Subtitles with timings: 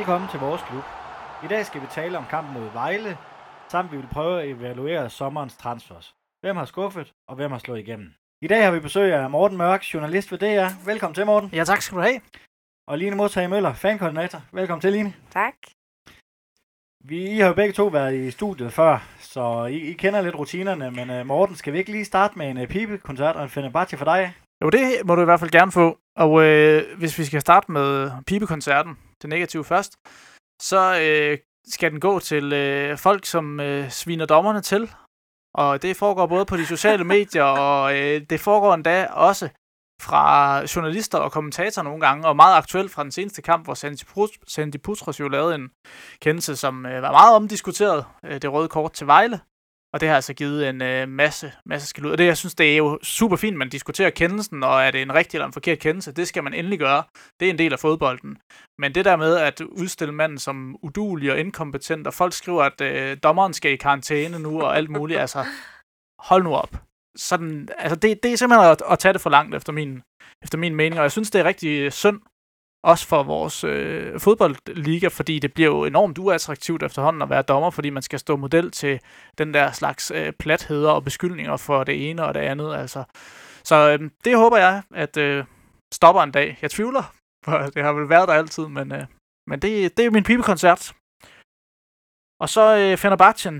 [0.00, 0.82] Velkommen til vores klub.
[1.44, 3.18] I dag skal vi tale om kampen mod Vejle,
[3.68, 6.14] samt vi vil prøve at evaluere sommerens transfers.
[6.40, 8.12] Hvem har skuffet, og hvem har slået igennem?
[8.42, 10.86] I dag har vi besøg af Morten Mørk, journalist ved DR.
[10.86, 11.50] Velkommen til, Morten.
[11.52, 12.20] Ja, tak skal du have.
[12.88, 14.42] Og Line Modtage Møller, fankoordinator.
[14.52, 15.14] Velkommen til, Line.
[15.30, 15.54] Tak.
[17.04, 20.38] Vi I har jo begge to været i studiet før, så I, I kender lidt
[20.38, 23.48] rutinerne, men uh, Morten, skal vi ikke lige starte med en uh, pibekoncert og en
[23.48, 24.34] Fenerbahce for dig?
[24.62, 25.98] Jo, det må du i hvert fald gerne få.
[26.16, 29.96] Og øh, hvis vi skal starte med pibekoncerten, det negative først,
[30.62, 31.38] så øh,
[31.68, 34.90] skal den gå til øh, folk, som øh, sviner dommerne til.
[35.54, 39.48] Og det foregår både på de sociale medier, og øh, det foregår endda også
[40.02, 44.02] fra journalister og kommentatorer nogle gange, og meget aktuelt fra den seneste kamp, hvor Sandy,
[44.02, 45.70] Put- Sandy Putros jo lavede en
[46.20, 49.40] kendelse, som øh, var meget omdiskuteret, øh, det røde kort til Vejle.
[49.92, 52.10] Og det har altså givet en øh, masse, masse skal ud.
[52.10, 55.02] Og det, jeg synes, det er jo super fint, man diskuterer kendelsen, og er det
[55.02, 57.02] en rigtig eller en forkert kendelse, det skal man endelig gøre.
[57.40, 58.38] Det er en del af fodbolden.
[58.78, 62.80] Men det der med at udstille manden som udulig og inkompetent, og folk skriver, at
[62.80, 65.44] øh, dommeren skal i karantæne nu, og alt muligt, altså
[66.18, 66.76] hold nu op.
[67.16, 70.02] Sådan, altså det, det er simpelthen at, at tage det for langt, efter min,
[70.42, 70.98] efter min mening.
[70.98, 72.20] Og jeg synes, det er rigtig synd,
[72.82, 77.70] også for vores øh, fodboldliga, fordi det bliver jo enormt uattraktivt efterhånden at være dommer,
[77.70, 79.00] fordi man skal stå model til
[79.38, 82.74] den der slags øh, platheder og beskyldninger for det ene og det andet.
[82.76, 83.04] Altså.
[83.64, 85.44] Så øh, det håber jeg, at øh,
[85.92, 86.58] stopper en dag.
[86.62, 87.14] Jeg tvivler,
[87.44, 89.06] for det har vel været der altid, men, øh,
[89.46, 90.92] men det, det er min pibekoncert.
[92.40, 93.50] Og så øh, Fenerbahce,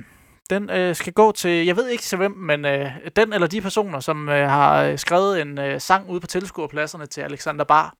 [0.51, 3.61] den øh, skal gå til, jeg ved ikke til hvem, men øh, den eller de
[3.61, 8.00] personer, som øh, har øh, skrevet en øh, sang ude på tilskuerpladserne til Alexander Bar.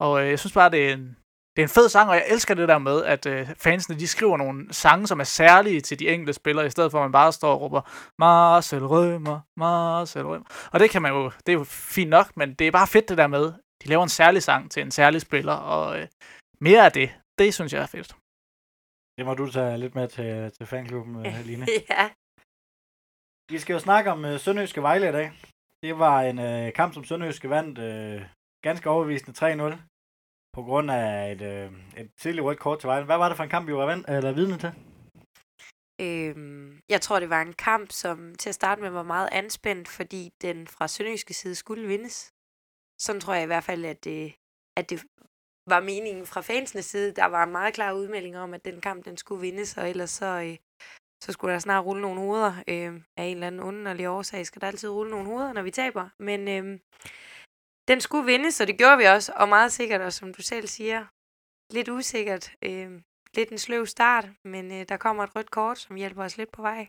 [0.00, 1.16] Og øh, jeg synes bare, det er en,
[1.56, 4.06] det er en fed sang, og jeg elsker det der med, at øh, fansene de
[4.06, 7.12] skriver nogle sange, som er særlige til de enkelte spillere, i stedet for at man
[7.12, 7.82] bare står og råber
[8.18, 10.70] Marcel Rømer, Marcel Rømer.
[10.72, 13.08] Og det kan man jo, det er jo fint nok, men det er bare fedt
[13.08, 13.52] det der med,
[13.82, 16.08] de laver en særlig sang til en særlig spiller, og øh,
[16.60, 18.16] mere af det, det synes jeg er fedt.
[19.18, 21.66] Det må du tage lidt med til, til fanklubben, øh, Line.
[21.90, 22.10] ja.
[23.52, 25.32] Vi skal jo snakke om uh, Sønderjyske Vejle i dag.
[25.82, 28.22] Det var en uh, kamp, som Sønderjyske vandt uh,
[28.64, 29.76] ganske overbevisende 3-0
[30.56, 33.06] på grund af et, øh, et tidligt rødt kort til Vejle.
[33.06, 34.72] Hvad var det for en kamp, vi var vand, eller vidne til?
[36.00, 39.88] Øhm, jeg tror, det var en kamp, som til at starte med var meget anspændt,
[39.88, 42.32] fordi den fra Sønderjyske side skulle vindes.
[43.00, 44.34] Sådan tror jeg i hvert fald, at det,
[44.76, 45.04] at det
[45.66, 47.12] var meningen fra fansenes side.
[47.12, 50.10] Der var en meget klar udmelding om, at den kamp den skulle vindes, og ellers
[50.10, 50.56] så, øh,
[51.24, 52.54] så skulle der snart rulle nogle hoveder.
[52.68, 55.70] Øh, af en eller anden underlig årsag skal der altid rulle nogle hoveder, når vi
[55.70, 56.08] taber.
[56.18, 56.78] Men øh,
[57.88, 60.66] den skulle vindes, og det gjorde vi også, og meget sikkert, og som du selv
[60.66, 61.04] siger,
[61.74, 62.52] lidt usikkert.
[62.62, 62.90] Øh,
[63.36, 66.52] lidt en sløv start, men øh, der kommer et rødt kort, som hjælper os lidt
[66.52, 66.88] på vej.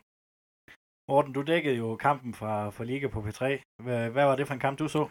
[1.10, 3.44] Morten, du dækkede jo kampen fra, fra Liga på P3.
[3.84, 5.08] Hvad, hvad var det for en kamp, du så?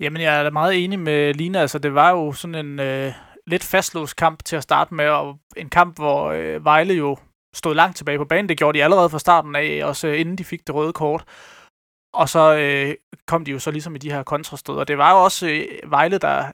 [0.00, 1.58] Jamen, jeg er da meget enig med Lina.
[1.60, 3.12] Altså, det var jo sådan en øh,
[3.46, 7.16] lidt fastlåst kamp til at starte med, og en kamp, hvor øh, Vejle jo
[7.54, 8.48] stod langt tilbage på banen.
[8.48, 11.24] Det gjorde de allerede fra starten af, også øh, inden de fik det røde kort.
[12.12, 12.94] Og så øh,
[13.26, 15.90] kom de jo så ligesom i de her kontrastød, og det var jo også øh,
[15.90, 16.52] Vejle, der...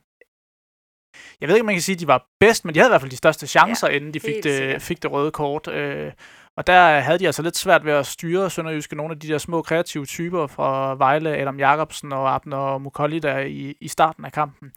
[1.41, 2.93] Jeg ved ikke, om man kan sige, at de var bedst, men de havde i
[2.93, 5.69] hvert fald de største chancer, ja, inden de fik det, fik det røde kort.
[5.69, 6.13] Øh,
[6.57, 9.39] og der havde de altså lidt svært ved at styre Sønderjyske, nogle af de der
[9.39, 14.33] små kreative typer fra Vejle, Adam Jacobsen og Abner Mukolli der i, i starten af
[14.33, 14.73] kampen.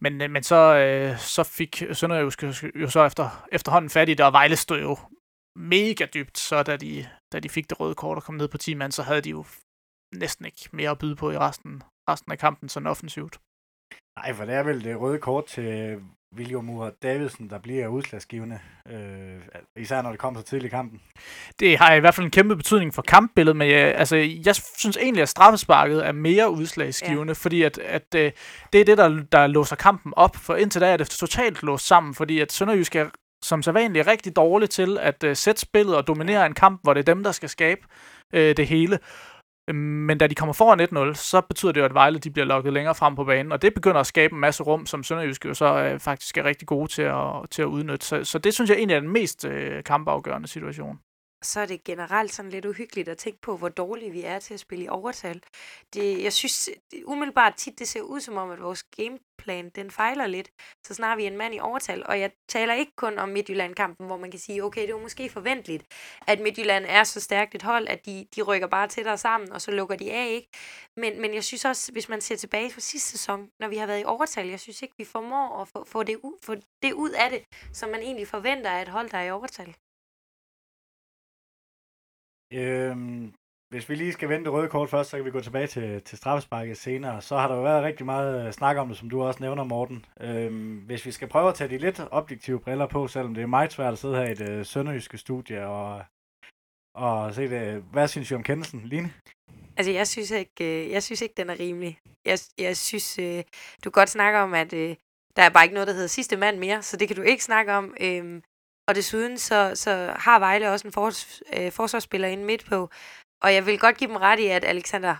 [0.00, 4.26] Men, øh, men så, øh, så fik Sønderjyske jo så efter, efterhånden fat i det,
[4.26, 4.98] og Vejle stod jo
[5.56, 8.58] mega dybt, så da de, da de fik det røde kort og kom ned på
[8.58, 9.44] 10 mand, så havde de jo
[10.14, 13.40] næsten ikke mere at byde på i resten, resten af kampen sådan offensivt.
[14.18, 16.00] Nej, for det er vel det røde kort til
[16.36, 18.58] William Murat Davidsen, der bliver udslagsgivende,
[18.90, 19.40] øh,
[19.76, 21.00] især når det kommer så tidligt i kampen.
[21.60, 24.96] Det har i hvert fald en kæmpe betydning for kampbilledet, men jeg, altså, jeg synes
[24.96, 27.34] egentlig, at straffesparket er mere udslagsgivende, ja.
[27.34, 28.32] fordi at, at øh,
[28.72, 31.86] det er det, der, der låser kampen op, for indtil da er det totalt låst
[31.86, 33.06] sammen, fordi at Sønderjysk er
[33.44, 36.94] som så vanligt rigtig dårligt til at uh, sætte spillet og dominere en kamp, hvor
[36.94, 37.80] det er dem, der skal skabe
[38.34, 38.98] uh, det hele.
[39.68, 42.46] Øhm, men da de kommer foran 1-0, så betyder det jo, at Vejle de bliver
[42.46, 45.44] lukket længere frem på banen, og det begynder at skabe en masse rum, som Sønderjysk
[45.44, 48.06] jo så øh, faktisk er rigtig gode til at, til at udnytte.
[48.06, 50.98] Så, så det synes jeg egentlig er den mest øh, kampafgørende situation
[51.42, 54.54] så er det generelt sådan lidt uhyggeligt at tænke på, hvor dårlige vi er til
[54.54, 55.42] at spille i overtal.
[55.94, 59.90] Det, jeg synes det, umiddelbart tit, det ser ud som om, at vores gameplan, den
[59.90, 60.50] fejler lidt,
[60.86, 62.06] så snart vi er en mand i overtal.
[62.06, 65.28] Og jeg taler ikke kun om Midtjylland-kampen, hvor man kan sige, okay, det er måske
[65.28, 65.84] forventeligt,
[66.26, 69.60] at Midtjylland er så stærkt et hold, at de, de rykker bare tættere sammen, og
[69.62, 70.48] så lukker de af, ikke?
[70.96, 73.86] Men, men jeg synes også, hvis man ser tilbage på sidste sæson, når vi har
[73.86, 76.92] været i overtal, jeg synes ikke, vi formår at få, få, det, u, få det
[76.92, 77.42] ud af det,
[77.72, 79.76] som man egentlig forventer af et hold, der er i overtal.
[82.52, 83.34] Øhm,
[83.68, 86.18] hvis vi lige skal vente røde kort først, så kan vi gå tilbage til, til
[86.18, 87.22] straffesparket senere.
[87.22, 89.64] Så har der jo været rigtig meget øh, snak om det, som du også nævner,
[89.64, 90.04] Morten.
[90.20, 93.46] Øhm, hvis vi skal prøve at tage de lidt objektive briller på, selvom det er
[93.46, 96.04] meget svært at sidde her i det øh, sønderjyske studie og,
[96.94, 97.82] og se det.
[97.92, 99.12] Hvad synes du om kendelsen, Line?
[99.76, 101.98] Altså, jeg synes ikke, øh, jeg synes ikke den er rimelig.
[102.24, 103.38] Jeg, jeg synes, øh,
[103.84, 104.96] du kan godt snakke om, at øh,
[105.36, 107.44] der er bare ikke noget, der hedder sidste mand mere, så det kan du ikke
[107.44, 107.94] snakke om.
[108.00, 108.42] Øhm,
[108.88, 112.90] og desuden så, så har Vejle også en fors, øh, forsvarsspiller inde midt på,
[113.44, 115.16] og jeg vil godt give dem ret i, at Alexander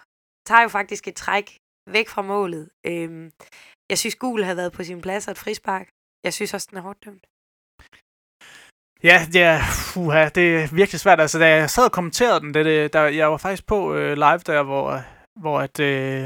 [0.46, 1.58] tager jo faktisk et træk
[1.90, 2.70] væk fra målet.
[2.86, 3.32] Øhm,
[3.90, 5.88] jeg synes, Gul havde været på sin plads og et frispark.
[6.24, 7.26] Jeg synes også, den er hårdt dømt.
[9.02, 9.60] Ja, ja
[9.96, 11.20] uha, det er virkelig svært.
[11.20, 14.12] Altså, da jeg sad og kommenterede den, det, det, der, jeg var faktisk på øh,
[14.14, 15.02] live der, hvor,
[15.40, 16.24] hvor at, øh,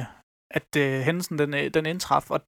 [0.50, 2.40] at øh, hændelsen den, øh, den indtraf, og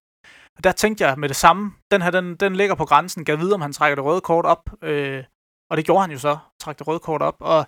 [0.64, 3.54] der tænkte jeg med det samme, den her, den, den ligger på grænsen, gav videre,
[3.54, 5.24] om han trækker det røde kort op, øh,
[5.70, 7.66] og det gjorde han jo så, trækker det røde kort op, og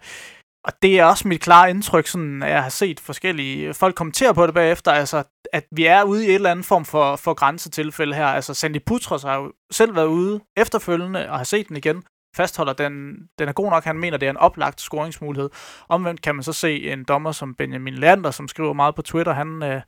[0.65, 3.95] og det er også mit klare indtryk, sådan, at jeg har set forskellige øh, folk
[3.95, 5.23] kommentere på det bagefter, altså,
[5.53, 8.27] at vi er ude i et eller andet form for, for grænsetilfælde her.
[8.27, 12.03] Altså, Sandy Putros har jo selv været ude efterfølgende og har set den igen,
[12.37, 13.85] fastholder, den, den er god nok.
[13.85, 15.51] Han mener, det er en oplagt scoringsmulighed.
[15.89, 19.33] Omvendt kan man så se en dommer som Benjamin Lander, som skriver meget på Twitter.
[19.33, 19.83] Han øh,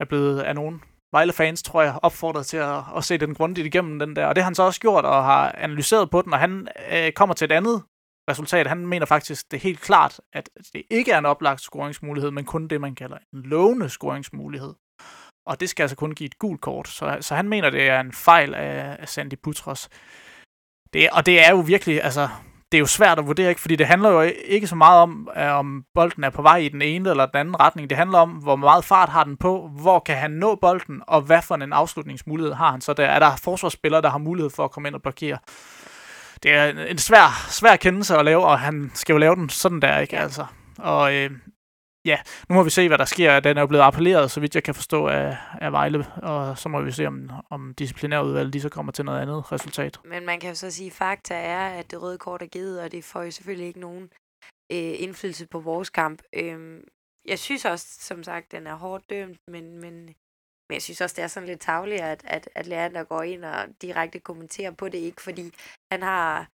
[0.00, 0.82] er blevet af nogen
[1.14, 4.26] Vejle-fans, tror jeg, opfordret til at, at se den grundigt igennem den der.
[4.26, 7.12] Og det har han så også gjort og har analyseret på den, og han øh,
[7.12, 7.82] kommer til et andet
[8.30, 8.66] resultat.
[8.66, 12.44] Han mener faktisk, det er helt klart, at det ikke er en oplagt scoringsmulighed, men
[12.44, 14.74] kun det, man kalder en lovende scoringsmulighed.
[15.46, 16.88] Og det skal altså kun give et gult kort.
[16.88, 19.88] Så, så han mener, det er en fejl af, af Sandy Putros.
[20.92, 22.28] Det, og det er jo virkelig, altså,
[22.74, 23.60] det er jo svært at vurdere, ikke?
[23.60, 26.82] fordi det handler jo ikke så meget om, om bolden er på vej i den
[26.82, 27.90] ene eller den anden retning.
[27.90, 31.20] Det handler om, hvor meget fart har den på, hvor kan han nå bolden, og
[31.20, 32.80] hvad for en afslutningsmulighed har han.
[32.80, 35.38] Så der er der forsvarsspillere, der har mulighed for at komme ind og blokere
[36.44, 39.80] det er en svær, svær kendelse at lave, og han skal jo lave den sådan
[39.80, 40.18] der, ikke?
[40.18, 40.46] Altså.
[40.78, 41.30] Og øh,
[42.04, 42.18] ja,
[42.48, 43.40] nu må vi se, hvad der sker.
[43.40, 46.68] Den er jo blevet appelleret, så vidt jeg kan forstå, af, af Vejle, og så
[46.68, 50.00] må vi se, om, om disciplinærudvalget de så kommer til noget andet resultat.
[50.04, 52.82] Men man kan jo så sige, at fakta er, at det røde kort er givet,
[52.82, 54.02] og det får jo selvfølgelig ikke nogen
[54.72, 56.22] øh, indflydelse på vores kamp.
[56.32, 56.80] Øh,
[57.26, 60.14] jeg synes også, som sagt, den er hårdt dømt, men, men
[60.68, 63.22] men jeg synes også, det er sådan lidt tavligt, at, at, at læreren, der går
[63.22, 65.50] ind og direkte kommenterer på det, ikke fordi
[65.92, 66.48] han har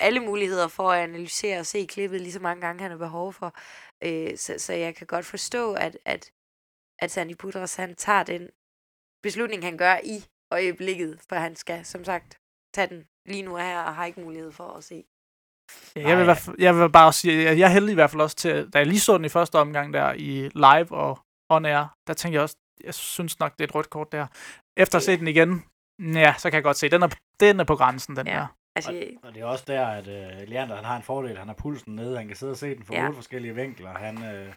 [0.00, 3.32] alle muligheder for at analysere og se klippet lige så mange gange, han har behov
[3.32, 3.54] for.
[4.04, 6.32] Øh, så, så jeg kan godt forstå, at, at,
[6.98, 8.48] at Sandy Pudras, han tager den
[9.22, 12.38] beslutning, han gør i øjeblikket, for han skal, som sagt,
[12.74, 15.04] tage den lige nu her, og har ikke mulighed for at se.
[15.96, 18.22] Ja, jeg, vil fald, jeg vil bare sige, at jeg er heldig i hvert fald
[18.22, 21.18] også til, da jeg lige så den i første omgang der i live og
[21.48, 24.26] on air, der tænkte jeg også, jeg synes nok, det er et rødt kort der.
[24.76, 25.64] Efter at se den igen,
[25.98, 27.08] ja, så kan jeg godt se, den er,
[27.40, 28.32] den er på grænsen, den ja.
[28.32, 28.46] der.
[28.76, 31.38] Altså, og, og det er også der, at uh, Leander han har en fordel.
[31.38, 33.04] Han har pulsen nede, han kan sidde og se den fra ja.
[33.04, 33.90] otte forskellige vinkler.
[33.90, 34.48] Han, uh,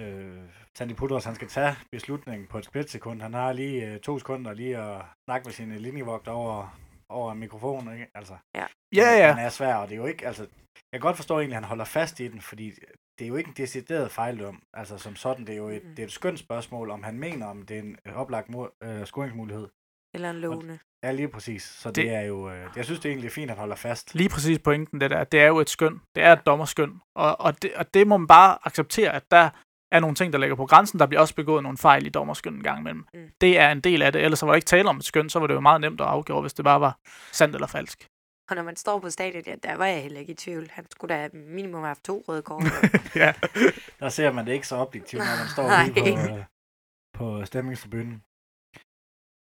[0.00, 3.22] uh, Sandy Pudros, han skal tage beslutningen på et splitsekund.
[3.22, 6.78] Han har lige uh, to sekunder lige at snakke med sin linjevogt over,
[7.08, 7.92] over mikrofonen.
[7.94, 8.10] Ikke?
[8.14, 8.66] Altså, ja.
[8.94, 9.30] ja, ja.
[9.30, 10.42] Den er svær, og det er jo ikke, altså,
[10.92, 12.70] jeg kan godt forstå egentlig, at han holder fast i den, fordi
[13.18, 14.62] det er jo ikke en decideret fejldom.
[14.72, 17.46] Altså som sådan, det er jo et, det er et skønt spørgsmål, om han mener,
[17.46, 19.68] om det er en oplagt uh, scoringsmulighed.
[20.14, 20.78] Eller en lovende.
[21.04, 21.62] Ja, lige præcis.
[21.62, 23.76] Så det, det er jo, øh, jeg synes, det er egentlig fint, at han holder
[23.76, 24.14] fast.
[24.14, 25.24] Lige præcis pointen, det der.
[25.24, 26.00] Det er jo et skøn.
[26.14, 27.00] Det er et dommerskøn.
[27.14, 29.50] Og, og, det, og det må man bare acceptere, at der
[29.92, 30.98] er nogle ting, der ligger på grænsen.
[30.98, 33.06] Der bliver også begået nogle fejl i dommerskøn en gang imellem.
[33.14, 33.30] Mm.
[33.40, 34.22] Det er en del af det.
[34.22, 36.06] Ellers var der ikke tale om et skøn, så var det jo meget nemt at
[36.06, 36.98] afgøre, hvis det bare var
[37.32, 38.08] sandt eller falsk.
[38.50, 40.68] Og når man står på stadion, ja, der var jeg heller ikke i tvivl.
[40.70, 42.64] Han skulle da minimum have haft to røde kort.
[43.22, 43.32] ja,
[44.00, 46.44] der ser man det ikke så objektivt, når man står ude på, øh,
[47.14, 48.22] på stemningstribunen.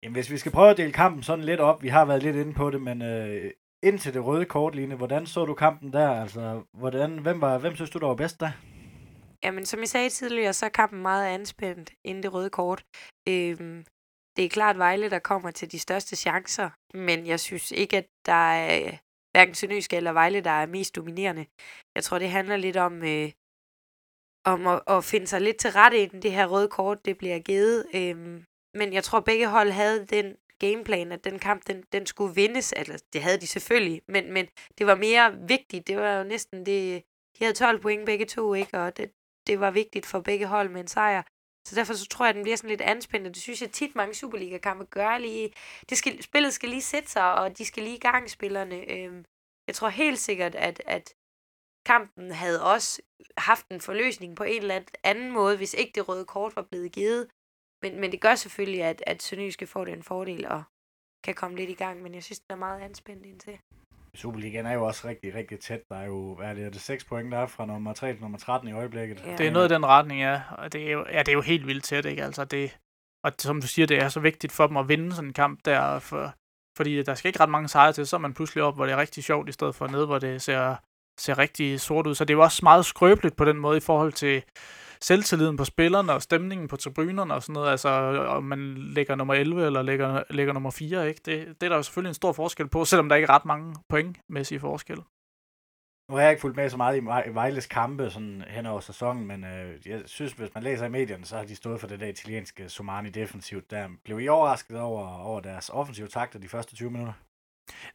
[0.03, 2.35] Jamen, hvis vi skal prøve at dele kampen sådan lidt op, vi har været lidt
[2.35, 3.51] inde på det, men øh,
[3.83, 6.21] indtil det røde kort, Line, hvordan så du kampen der?
[6.21, 8.51] Altså, hvordan, hvem, var, hvem synes du, der var bedst der?
[9.43, 12.83] Jamen, som jeg sagde tidligere, så er kampen meget anspændt inden det røde kort.
[13.27, 13.85] Øhm,
[14.37, 18.07] det er klart Vejle, der kommer til de største chancer, men jeg synes ikke, at
[18.25, 18.97] der er øh,
[19.31, 21.45] hverken Sønderjyske eller Vejle, der er mest dominerende.
[21.95, 23.31] Jeg tror, det handler lidt om, øh,
[24.45, 27.39] om at, at finde sig lidt til rette, inden det her røde kort det bliver
[27.39, 27.85] givet.
[27.95, 28.45] Øhm,
[28.77, 32.73] men jeg tror, begge hold havde den gameplan, at den kamp, den, den skulle vindes.
[32.73, 35.87] Altså, det havde de selvfølgelig, men, men det var mere vigtigt.
[35.87, 37.03] Det var jo næsten det...
[37.39, 38.79] De havde 12 point begge to, ikke?
[38.79, 39.11] Og det,
[39.47, 41.23] det var vigtigt for begge hold med en sejr.
[41.67, 43.95] Så derfor så tror jeg, at den bliver sådan lidt anspændt, Det synes jeg tit
[43.95, 45.53] mange Superliga-kampe gør lige.
[45.89, 48.91] Det skal, spillet skal lige sætte sig, og de skal lige i gang, spillerne.
[48.91, 49.25] Øhm,
[49.67, 51.13] jeg tror helt sikkert, at, at
[51.85, 53.01] kampen havde også
[53.37, 56.91] haft en forløsning på en eller anden måde, hvis ikke det røde kort var blevet
[56.91, 57.27] givet.
[57.83, 60.63] Men, men det gør selvfølgelig, at, at Sønderjyske får den fordel og
[61.25, 63.57] kan komme lidt i gang, men jeg synes, den er meget anspændt indtil.
[64.15, 65.81] Superligaen er jo også rigtig, rigtig tæt.
[65.89, 68.13] Der er jo, hvad er det, er det 6 point, der er fra nummer 3
[68.13, 69.25] til nummer 13 i øjeblikket.
[69.25, 69.35] Ja.
[69.37, 70.41] Det er noget i den retning, ja.
[70.57, 72.23] Og det er jo, ja, det er jo helt vildt tæt, ikke?
[72.23, 72.77] Altså, det,
[73.25, 75.59] og som du siger, det er så vigtigt for dem at vinde sådan en kamp
[75.65, 76.33] der, for,
[76.77, 78.93] fordi der skal ikke ret mange sejre til, så er man pludselig op, hvor det
[78.93, 80.75] er rigtig sjovt, i stedet for nede, hvor det ser,
[81.19, 82.15] ser rigtig sort ud.
[82.15, 84.43] Så det er jo også meget skrøbeligt på den måde i forhold til
[85.01, 87.71] selvtilliden på spillerne og stemningen på tribunerne og sådan noget.
[87.71, 87.89] Altså,
[88.27, 91.21] om man ligger nummer 11 eller ligger, ligger nummer 4, ikke?
[91.25, 93.45] Det, det er der jo selvfølgelig en stor forskel på, selvom der ikke er ret
[93.45, 95.03] mange pointmæssige forskelle.
[96.09, 99.27] Nu har jeg ikke fulgt med så meget i Vejles kampe sådan hen over sæsonen,
[99.27, 101.99] men øh, jeg synes, hvis man læser i medierne, så har de stået for det
[101.99, 103.71] der italienske Somani defensivt.
[103.71, 107.13] Der blev I overrasket over, over deres offensive takter de første 20 minutter?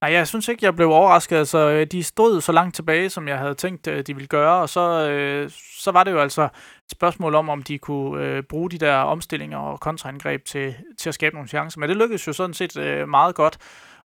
[0.00, 1.36] Nej, jeg synes ikke, jeg blev overrasket.
[1.36, 4.60] Altså, øh, de stod så langt tilbage, som jeg havde tænkt, øh, de ville gøre,
[4.60, 8.42] og så, øh, så var det jo altså et spørgsmål om, om de kunne øh,
[8.42, 11.80] bruge de der omstillinger og kontraangreb til, til at skabe nogle chancer.
[11.80, 13.58] Men det lykkedes jo sådan set øh, meget godt,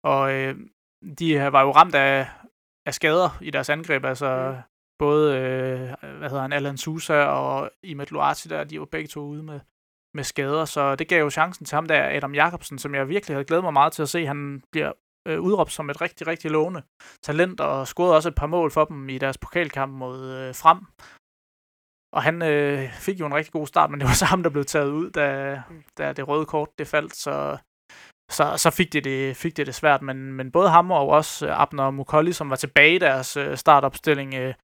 [0.03, 0.55] og øh,
[1.19, 2.27] de var jo ramt af,
[2.87, 4.63] af skader i deres angreb, altså Mm.
[4.99, 9.21] både, øh, hvad hedder han, Alan Sousa og Imet Luati der, de var begge to
[9.21, 9.61] ude med,
[10.15, 13.35] med skader, så det gav jo chancen til ham der, Adam Jakobsen, som jeg virkelig
[13.37, 14.27] havde glædet mig meget til at se.
[14.27, 14.93] Han bliver
[15.27, 16.83] øh, udråbt som et rigtig, rigtig lovende
[17.23, 20.79] talent, og scorede også et par mål for dem i deres pokalkamp mod øh, Frem.
[22.17, 24.51] Og han øh, fik jo en rigtig god start, men det var så ham, der
[24.51, 25.27] blev taget ud, da,
[25.71, 25.83] Mm.
[25.99, 27.57] da det røde kort det faldt, så,
[28.31, 30.03] så, så fik, det det, fik det det svært.
[30.03, 33.57] Men, men både ham og også øh, Abner Mukolli, som var tilbage i deres øh,
[33.57, 34.55] startopstilling, øh,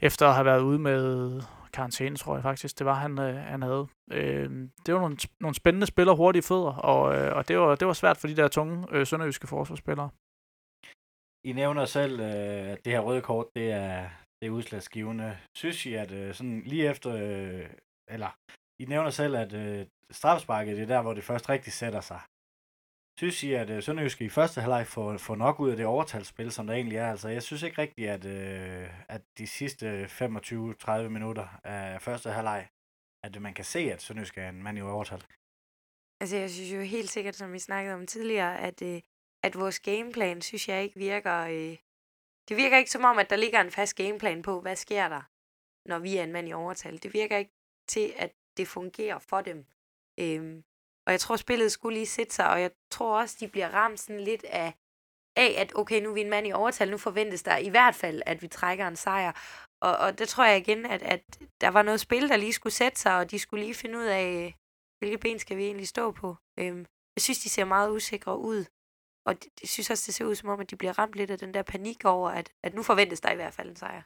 [0.00, 3.62] efter at have været ude med karantæne, tror jeg faktisk, det var han, øh, han
[3.62, 3.86] havde.
[4.12, 4.50] Øh,
[4.86, 7.92] det var nogle, nogle spændende spillere, hurtige fødder, og, øh, og det, var, det var
[7.92, 10.10] svært for de der tunge øh, sønderjyske forsvarsspillere.
[11.44, 14.08] I nævner selv, øh, at det her røde kort, det er,
[14.40, 15.38] det er udslagsgivende.
[15.56, 17.66] Synes I, at øh, sådan lige efter, øh,
[18.10, 18.30] eller
[18.82, 22.20] I nævner selv, at øh, straffesparket, det er der, hvor det først rigtig sætter sig.
[23.20, 26.52] Synes I, at øh, Sønderjyske i første halvleg får, får nok ud af det overtalsspil,
[26.52, 27.10] som der egentlig er?
[27.10, 32.68] Altså, jeg synes ikke rigtigt, at, øh, at de sidste 25-30 minutter af første halvleg,
[33.24, 35.22] at man kan se, at Sønderjyske er en mand i overtal.
[36.20, 39.00] Altså, jeg synes jo helt sikkert, som vi snakkede om tidligere, at, øh,
[39.42, 41.38] at vores gameplan, synes jeg ikke virker...
[41.40, 41.76] Øh,
[42.48, 45.22] det virker ikke som om, at der ligger en fast gameplan på, hvad sker der,
[45.88, 47.02] når vi er en mand i overtal.
[47.02, 47.54] Det virker ikke
[47.88, 49.66] til, at det fungerer for dem.
[50.20, 50.62] Øh,
[51.10, 54.00] og jeg tror, spillet skulle lige sætte sig, og jeg tror også, de bliver ramt
[54.00, 54.74] sådan lidt af,
[55.36, 57.94] af, at okay, nu er vi en mand i overtal, nu forventes der i hvert
[57.94, 59.32] fald, at vi trækker en sejr.
[59.82, 61.22] Og, og det tror jeg igen, at, at
[61.60, 64.04] der var noget spil, der lige skulle sætte sig, og de skulle lige finde ud
[64.04, 64.54] af,
[64.98, 66.36] hvilke ben skal vi egentlig stå på.
[66.58, 66.86] Øhm,
[67.16, 68.64] jeg synes, de ser meget usikre ud.
[69.26, 71.30] Og det- jeg synes også, det ser ud som om, at de bliver ramt lidt
[71.30, 74.02] af den der panik over, at, at nu forventes der i hvert fald en sejr.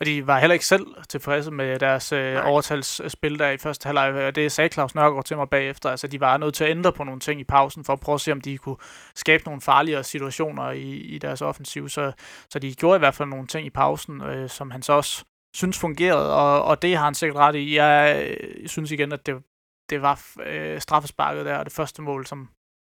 [0.00, 4.26] Og de var heller ikke selv tilfredse med deres øh, overtalsspil der i første halvleg.
[4.26, 5.90] Og det sagde Claus Nørgaard til mig bagefter.
[5.90, 8.14] Altså, de var nødt til at ændre på nogle ting i pausen, for at prøve
[8.14, 8.76] at se, om de kunne
[9.14, 11.88] skabe nogle farligere situationer i, i deres offensiv.
[11.88, 12.12] Så,
[12.50, 15.24] så de gjorde i hvert fald nogle ting i pausen, øh, som han så også
[15.54, 17.76] synes fungerede, og, og det har han sikkert ret i.
[17.76, 19.42] Jeg øh, synes igen, at det,
[19.90, 22.48] det var øh, straffesparket der, og det første mål, som,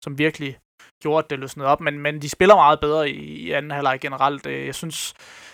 [0.04, 0.58] som virkelig
[1.01, 1.82] gjorde, at det løsnede op.
[1.82, 4.46] Men, men de spiller meget bedre i, i anden halvleg generelt.
[4.46, 5.13] Øh, Jeg synes,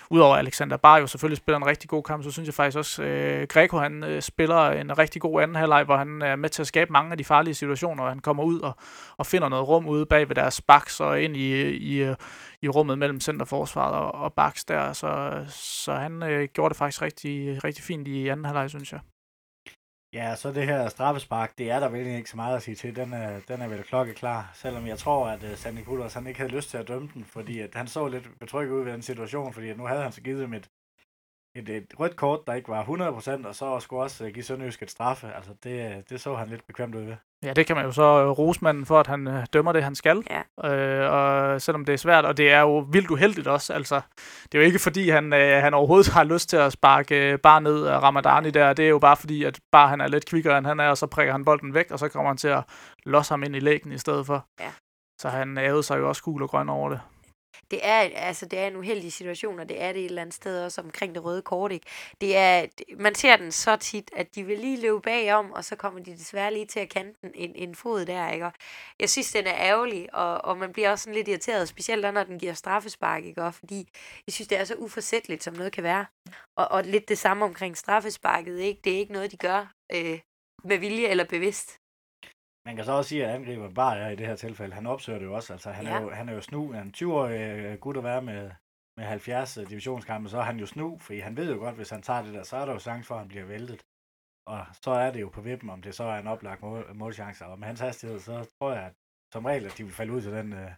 [0.09, 3.03] udover Alexander Bar jo selvfølgelig spiller en rigtig god kamp, så synes jeg faktisk også,
[3.03, 6.61] øh, Greco han øh, spiller en rigtig god anden halvleg, hvor han er med til
[6.61, 8.73] at skabe mange af de farlige situationer, og han kommer ud og,
[9.17, 12.13] og finder noget rum ude bag ved deres baks og ind i, i,
[12.61, 17.01] i rummet mellem centerforsvaret og, og baks der, så, så han øh, gjorde det faktisk
[17.01, 18.99] rigtig, rigtig fint i anden halvleg, synes jeg.
[20.13, 22.95] Ja, så det her straffespark, det er der vel ikke så meget at sige til.
[22.95, 26.39] Den er, den er vel klokkeklar, selvom jeg tror, at uh, Sandy Kullers, han ikke
[26.39, 29.01] havde lyst til at dømme den, fordi at han så lidt betrykket ud ved den
[29.01, 30.69] situation, fordi at nu havde han så givet dem et,
[31.55, 34.83] et, et rødt kort, der ikke var 100%, og så skulle også uh, give Sønderjysk
[34.83, 35.27] et straffe.
[35.35, 37.15] Altså, det, det så han lidt bekvemt ud ved.
[37.43, 39.83] Ja, det kan man jo så øh, rose manden for, at han øh, dømmer det,
[39.83, 40.23] han skal.
[40.29, 40.69] Ja.
[40.75, 43.73] Øh, og selvom det er svært, og det er jo vildt uheldigt også.
[43.73, 44.01] Altså,
[44.43, 47.39] det er jo ikke fordi, han, øh, han overhovedet har lyst til at sparke øh,
[47.39, 48.73] bare ned af Ramadani der.
[48.73, 50.97] Det er jo bare fordi, at bare han er lidt kvikkere, end han er, og
[50.97, 52.63] så prikker han bolden væk, og så kommer han til at
[53.05, 54.45] losse ham ind i lægen i stedet for.
[54.59, 54.71] Ja.
[55.19, 56.99] Så han ævede sig jo også gul og grøn over det.
[57.71, 60.35] Det er, altså, det er en uheldig situation, og det er det et eller andet
[60.35, 61.71] sted også omkring det røde kort.
[61.71, 61.85] Ikke?
[62.21, 62.65] Det er,
[62.97, 66.11] man ser den så tit, at de vil lige løbe bagom, og så kommer de
[66.11, 68.31] desværre lige til at kante den en, en fod der.
[68.31, 68.45] Ikke?
[68.45, 68.53] Og
[68.99, 72.23] jeg synes, den er ærgerlig, og, og man bliver også sådan lidt irriteret, specielt når
[72.23, 73.43] den giver straffespark, ikke?
[73.43, 73.89] Og fordi
[74.27, 76.05] jeg synes, det er så uforsætteligt, som noget kan være.
[76.55, 78.59] Og, og lidt det samme omkring straffesparket.
[78.59, 78.81] Ikke?
[78.83, 80.19] Det er ikke noget, de gør øh,
[80.63, 81.79] med vilje eller bevidst.
[82.65, 84.75] Man kan så også sige, at angriber bare er i det her tilfælde.
[84.75, 85.53] Han opsøger det jo også.
[85.53, 85.91] Altså, han, ja.
[85.91, 86.71] Er, jo, han er jo snu.
[86.71, 88.51] Han er en 20-årig øh, gut at være med,
[88.97, 92.01] med 70 divisionskampe, så er han jo snu, fordi han ved jo godt, hvis han
[92.01, 93.81] tager det der, så er der jo chance for, at han bliver væltet.
[94.47, 97.45] Og så er det jo på vippen, om det så er en oplagt mål, målchance.
[97.45, 98.93] Og med hans hastighed, så tror jeg, at
[99.33, 100.71] som regel, at de vil falde ud til den, øh,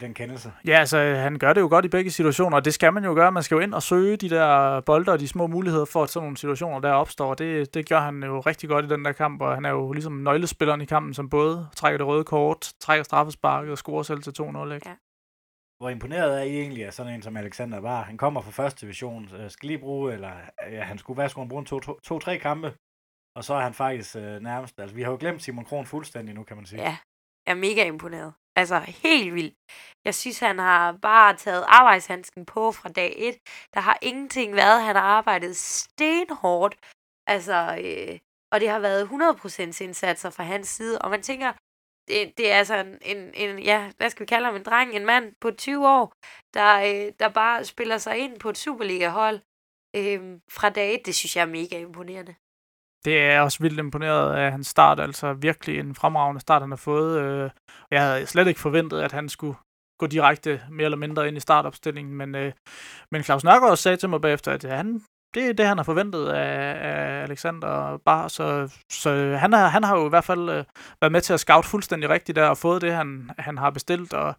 [0.00, 0.52] den kendelse.
[0.66, 3.14] Ja, altså han gør det jo godt i begge situationer, og det skal man jo
[3.14, 3.32] gøre.
[3.32, 6.10] Man skal jo ind og søge de der bolde og de små muligheder for, at
[6.10, 7.34] sådan nogle situationer der opstår.
[7.34, 9.92] Det, det gør han jo rigtig godt i den der kamp, og han er jo
[9.92, 14.22] ligesom nøglespilleren i kampen, som både trækker det røde kort, trækker straffesparket og scorer selv
[14.22, 14.72] til 2-0.
[14.72, 14.88] Ikke?
[14.88, 14.94] Ja.
[15.80, 18.02] Hvor imponeret er I egentlig af sådan en som Alexander var?
[18.02, 20.32] Han kommer fra første division, øh, skal lige bruge, eller
[20.70, 22.74] ja, han skulle, hvad skulle han bruge, to-tre to, to, kampe?
[23.36, 26.34] Og så er han faktisk øh, nærmest, altså vi har jo glemt Simon Kron fuldstændig
[26.34, 26.82] nu, kan man sige.
[26.82, 26.96] Ja,
[27.46, 28.32] jeg er mega imponeret.
[28.56, 29.54] Altså helt vildt.
[30.04, 33.38] Jeg synes, han har bare taget arbejdshandsken på fra dag 1.
[33.74, 34.82] Der har ingenting været.
[34.82, 36.76] Han har arbejdet stenhårdt.
[37.26, 38.18] Altså, øh,
[38.52, 40.98] og det har været 100% indsatser fra hans side.
[41.02, 41.52] Og man tænker,
[42.08, 44.96] det, det er altså en, en, en, ja, hvad skal vi kalde ham, en dreng,
[44.96, 46.12] en mand på 20 år,
[46.54, 49.40] der, øh, der bare spiller sig ind på et Superliga-hold
[49.96, 51.06] øh, fra dag 1.
[51.06, 52.34] Det synes jeg er mega imponerende.
[53.04, 56.76] Det er også vildt imponeret af hans start, altså virkelig en fremragende start, han har
[56.76, 57.20] fået.
[57.20, 57.50] Øh,
[57.90, 59.56] jeg havde slet ikke forventet, at han skulle
[59.98, 62.52] gå direkte mere eller mindre ind i startopstillingen, men, øh,
[63.10, 65.02] men Claus Nørgaard sagde til mig bagefter, at han,
[65.34, 69.84] det er det, han har forventet af, af Alexander Bar, så, så han, har, han
[69.84, 70.64] har jo i hvert fald øh,
[71.00, 74.12] været med til at scout fuldstændig rigtigt der, og fået det, han, han har bestilt,
[74.12, 74.34] og,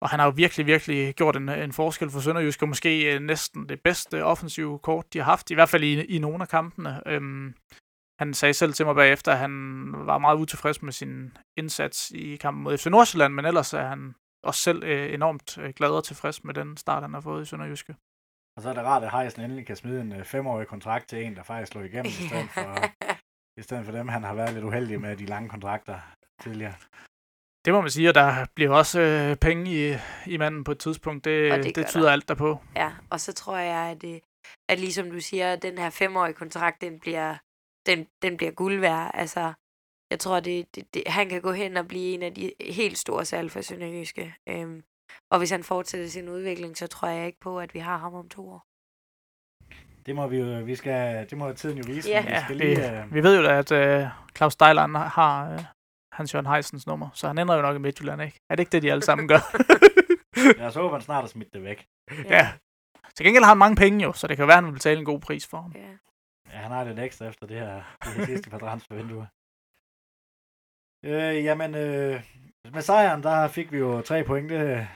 [0.00, 3.20] og han har jo virkelig, virkelig gjort en, en forskel for Sønderjysk, og måske øh,
[3.20, 6.48] næsten det bedste offensive kort, de har haft, i hvert fald i, i nogle af
[6.48, 7.02] kampene.
[7.06, 7.54] Øhm,
[8.18, 9.52] han sagde selv til mig bagefter, at han
[10.06, 14.14] var meget utilfreds med sin indsats i kampen mod FC Nordsjælland, men ellers er han
[14.42, 17.44] også selv øh, enormt øh, glad og tilfreds med den start, han har fået i
[17.44, 17.94] Sønderjyske.
[18.56, 21.24] Og så er det rart, at Heisen endelig kan smide en øh, femårig kontrakt til
[21.24, 22.74] en, der faktisk slår igennem, i stedet for,
[23.60, 26.00] i stedet for dem, han har været lidt uheldig med de lange kontrakter
[26.40, 26.74] tidligere.
[27.68, 29.96] Det må man sige, og der bliver også øh, penge i,
[30.26, 31.24] i manden på et tidspunkt.
[31.24, 32.12] Det, Og det, det det tyder der.
[32.12, 32.60] alt derpå.
[32.76, 34.20] Ja, og så tror jeg, at, øh,
[34.68, 37.36] at ligesom du siger, den her femårige kontrakt, den bliver,
[37.86, 39.10] den, den bliver guld værd.
[39.14, 39.52] Altså,
[40.10, 42.98] jeg tror, det, det, det, han kan gå hen og blive en af de helt
[42.98, 44.34] store salg for Sønderjyske.
[44.48, 44.82] Øhm,
[45.32, 48.14] og hvis han fortsætter sin udvikling, så tror jeg ikke på, at vi har ham
[48.14, 48.64] om to år.
[50.06, 52.08] Det må vi jo, vi skal, det må tiden jo vise.
[52.08, 52.20] Ja.
[52.22, 55.64] vi skal vi, lige, øh, vi ved jo da, at øh, Claus Stejland har øh,
[56.18, 58.38] Hans Jørgen Heisens nummer, så han ender jo nok i Midtjylland, ikke?
[58.50, 59.40] Er det ikke det, de alle sammen gør?
[60.66, 61.86] os håbe, han snart har smidt det væk.
[62.36, 62.52] ja.
[63.14, 64.98] Til gengæld har han mange penge jo, så det kan være, at han vil betale
[64.98, 65.72] en god pris for ham.
[65.76, 65.92] ja.
[66.52, 69.26] Ja, han har lidt ekstra efter det her, det her sidste par transfervinduer.
[71.04, 72.22] Øh, jamen, øh,
[72.72, 74.50] med sejren, der fik vi jo tre point.
[74.50, 74.88] Det,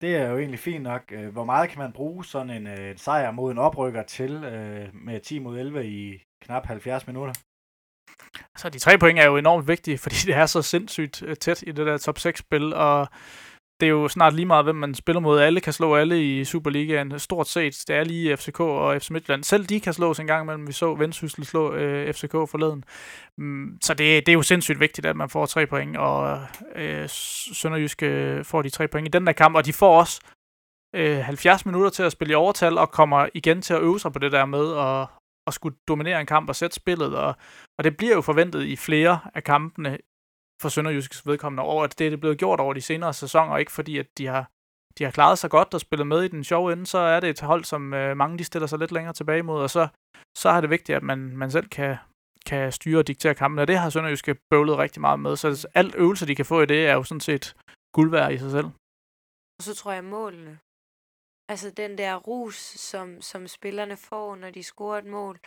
[0.00, 1.02] det er jo egentlig fint nok.
[1.12, 4.94] Øh, Hvor meget kan man bruge sådan en øh, sejr mod en oprykker til øh,
[4.94, 7.34] med 10 mod 11 i knap 70 minutter?
[8.56, 11.64] Så de tre point er jo enormt vigtige, fordi det er så sindssygt øh, tæt
[11.66, 13.08] i det der top 6-spil, og
[13.80, 15.40] det er jo snart lige meget, hvem man spiller mod.
[15.40, 17.84] Alle kan slå alle i Superligaen, stort set.
[17.88, 19.44] Det er lige FCK og FC Midtjylland.
[19.44, 20.66] Selv de kan slås en gang imellem.
[20.66, 22.84] Vi så Vendsyssel slå øh, FCK forleden.
[23.38, 26.40] Mm, så det, det er jo sindssygt vigtigt, at man får tre point, og
[26.76, 30.20] øh, Sønderjyske øh, får de tre point i den der kamp, og de får også
[30.94, 34.12] øh, 70 minutter til at spille i overtal, og kommer igen til at øve sig
[34.12, 35.08] på det der med at,
[35.46, 37.34] at skulle dominere en kamp og sætte spillet, og,
[37.78, 39.98] og det bliver jo forventet i flere af kampene
[40.62, 43.72] for Sønderjyskes vedkommende over, at det er det blevet gjort over de senere sæsoner, ikke
[43.72, 44.50] fordi at de har,
[44.98, 47.30] de har klaret sig godt og spillet med i den sjove ende, så er det
[47.30, 49.88] et hold, som øh, mange de stiller sig lidt længere tilbage mod, og så,
[50.38, 51.96] så er det vigtigt, at man, man selv kan,
[52.46, 55.94] kan styre og diktere kampen, og det har Sønderjyske bøvlet rigtig meget med, så alt
[55.94, 57.56] øvelse, de kan få i det, er jo sådan set
[57.92, 58.66] guld værd i sig selv.
[59.58, 60.58] Og så tror jeg målene.
[61.48, 65.38] Altså den der rus, som, som spillerne får, når de scorer et mål.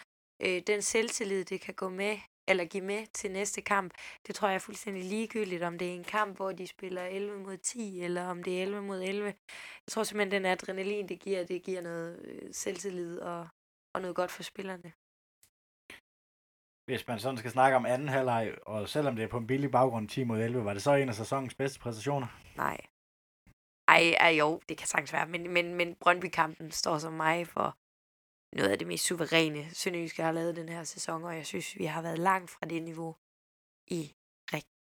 [0.42, 3.94] Øh, den selvtillid, det kan gå med, eller give med til næste kamp.
[4.28, 7.40] Det tror jeg er fuldstændig ligegyldigt, om det er en kamp, hvor de spiller 11
[7.40, 9.26] mod 10, eller om det er 11 mod 11.
[9.26, 13.48] Jeg tror simpelthen, den adrenalin, det giver, det giver noget øh, selvtillid og,
[13.96, 14.92] og noget godt for spillerne.
[16.86, 19.72] Hvis man sådan skal snakke om anden halvleg, og selvom det er på en billig
[19.72, 22.28] baggrund 10 mod 11, var det så en af sæsonens bedste præstationer?
[22.56, 22.78] Nej.
[23.94, 27.68] Ej, ej jo, det kan sagtens være, men, men, men Brøndby-kampen står som mig for
[28.58, 31.86] noget af det mest suveræne, Sønderjyske har lavet den her sæson, og jeg synes, vi
[31.86, 33.16] har været langt fra det niveau
[34.00, 34.02] i,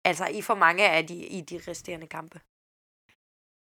[0.09, 2.39] altså i for mange af de, i de resterende kampe.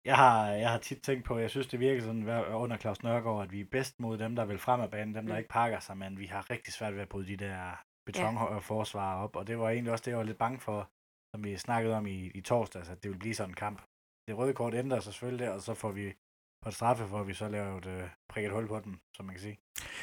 [0.04, 2.28] Jeg har, jeg har tit tænkt på, jeg synes, det virker sådan
[2.62, 5.26] under Claus Nørgaard, at vi er bedst mod dem, der vil frem af banen, dem,
[5.26, 5.38] der Mm.
[5.38, 9.36] ikke pakker sig, men vi har rigtig svært ved at bryde de der betonforsvar op,
[9.36, 10.90] og det var egentlig også det, jeg var lidt bange for,
[11.30, 13.88] som vi snakkede om i, i torsdags, at det ville blive sådan en kamp.
[14.28, 16.12] Det røde kort ændrer sig selvfølgelig der, og så får vi
[16.62, 19.26] på et straffe, hvor vi så laver øh, et øh, prikket hul på den, som
[19.26, 19.58] man kan sige.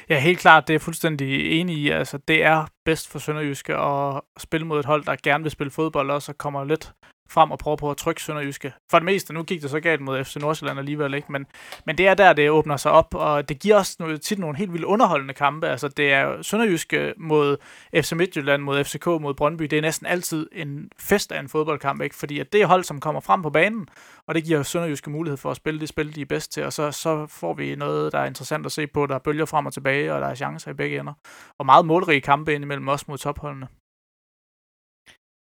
[0.08, 1.90] Ja, helt klart, det er jeg fuldstændig enig i.
[1.90, 5.70] Altså, det er bedst for Sønderjyske at spille mod et hold, der gerne vil spille
[5.70, 6.92] fodbold også, og kommer lidt
[7.28, 8.72] frem og prøver på at trykke Sønderjyske.
[8.90, 11.32] For det meste, nu gik det så galt mod FC Nordsjælland alligevel, ikke?
[11.32, 11.46] Men,
[11.86, 14.56] men det er der, det åbner sig op, og det giver os noget, tit nogle
[14.56, 15.68] helt vildt underholdende kampe.
[15.68, 17.56] Altså, det er Sønderjyske mod
[17.94, 19.64] FC Midtjylland, mod FCK, mod Brøndby.
[19.64, 22.16] Det er næsten altid en fest af en fodboldkamp, ikke?
[22.16, 23.88] Fordi at det er hold, som kommer frem på banen,
[24.26, 26.72] og det giver Sønderjyske mulighed for at spille det spil, de er bedst til, og
[26.72, 29.06] så, så får vi noget, der er interessant at se på.
[29.06, 31.12] Der er bølger frem og tilbage, og der er chancer i begge ender.
[31.58, 33.68] Og meget målrige kampe indimellem også mod topholdene.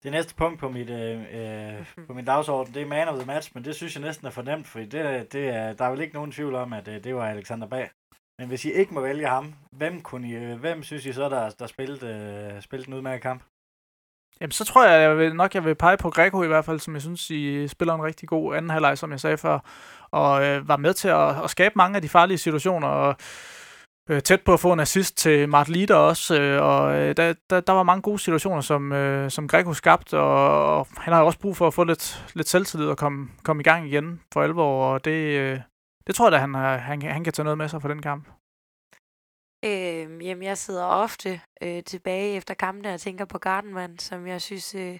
[0.03, 3.25] Det næste punkt på, mit, øh, øh, på min dagsorden, det er man of the
[3.25, 6.01] match, men det synes jeg næsten er fornemt, fordi det, det er, der er vel
[6.01, 7.89] ikke nogen tvivl om, at øh, det var Alexander Bag.
[8.39, 11.29] Men hvis I ikke må vælge ham, hvem, kunne I, øh, hvem synes I så,
[11.29, 12.07] der, der spillede,
[12.55, 13.43] øh, spillede en udmærket kamp?
[14.41, 16.79] Jamen, så tror jeg, jeg vil, nok, jeg vil pege på Greco i hvert fald,
[16.79, 19.59] som jeg synes, I spiller en rigtig god anden halvleg, som jeg sagde før,
[20.11, 23.15] og øh, var med til at, at skabe mange af de farlige situationer, og øh,
[24.09, 27.33] Øh, tæt på at få en assist til Mart Lider også, øh, og øh, der,
[27.49, 31.23] der, der var mange gode situationer, som, øh, som Greco skabte, og, og han har
[31.23, 34.41] også brug for at få lidt, lidt selvtillid og komme, komme i gang igen for
[34.41, 35.59] alvor, og det, øh,
[36.07, 38.27] det tror jeg da, han, han, han kan tage noget med sig for den kamp.
[39.65, 44.41] Øh, jamen, jeg sidder ofte øh, tilbage efter kampene og tænker på Gardenman, som jeg
[44.41, 44.99] synes øh,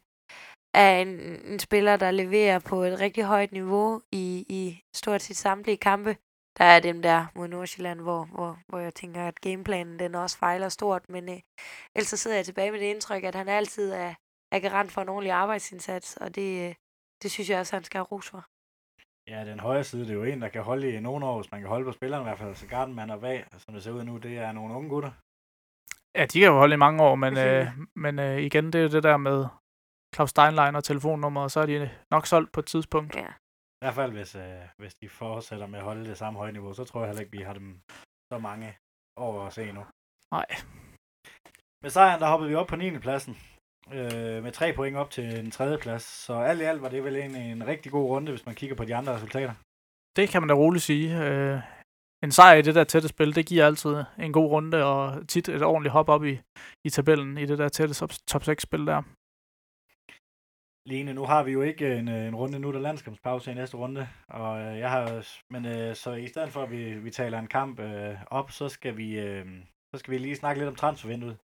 [0.74, 1.08] er en,
[1.52, 6.16] en spiller, der leverer på et rigtig højt niveau i, i stort set samtlige kampe.
[6.60, 10.38] Der er dem der mod Nordsjælland, hvor, hvor, hvor jeg tænker, at gameplanen den også
[10.38, 11.10] fejler stort.
[11.10, 11.40] Men øh,
[11.96, 14.14] ellers så sidder jeg tilbage med det indtryk, at han altid er,
[14.52, 16.76] er garant for en ordentlig arbejdsindsats, og det, øh,
[17.24, 18.46] det synes jeg også, han skal have ros for.
[19.28, 21.52] Ja, den højre side, det er jo en, der kan holde i nogle år, hvis
[21.52, 22.56] man kan holde på spilleren i hvert fald.
[22.56, 25.12] Så Gardenman og bag, som det ser ud nu, det er nogle unge gutter.
[26.16, 28.84] Ja, de kan jo holde i mange år, men, øh, men øh, igen, det er
[28.84, 29.46] jo det der med
[30.16, 33.16] Claus Steinlein og telefonnummer, og så er de nok solgt på et tidspunkt.
[33.16, 33.28] Ja.
[33.82, 36.74] I hvert fald, hvis, øh, hvis de fortsætter med at holde det samme høje niveau,
[36.74, 37.82] så tror jeg heller ikke, vi har dem
[38.34, 38.78] så mange
[39.18, 39.84] år at se nu.
[40.32, 40.48] Nej.
[41.84, 42.98] Med sejren, der hoppede vi op på 9.
[43.00, 43.38] pladsen
[43.94, 46.04] øh, med tre point op til en tredje plads.
[46.04, 48.76] Så alt i alt var det vel en, en rigtig god runde, hvis man kigger
[48.76, 49.54] på de andre resultater.
[50.16, 51.24] Det kan man da roligt sige.
[51.26, 51.60] Øh,
[52.24, 55.50] en sejr i det der tætte spil, det giver altid en god runde, og tit
[55.50, 56.40] et ordentligt hop op i,
[56.86, 57.94] i tabellen i det der tætte
[58.28, 59.02] top 6-spil der.
[60.90, 63.78] Lene, nu har vi jo ikke en, øh, en runde nu, der landskampspause i næste
[63.78, 67.40] runde, og øh, jeg har, men øh, så i stedet for at vi, vi taler
[67.40, 69.46] en kamp øh, op, så skal vi øh,
[69.92, 71.38] så skal vi lige snakke lidt om transfervinduet.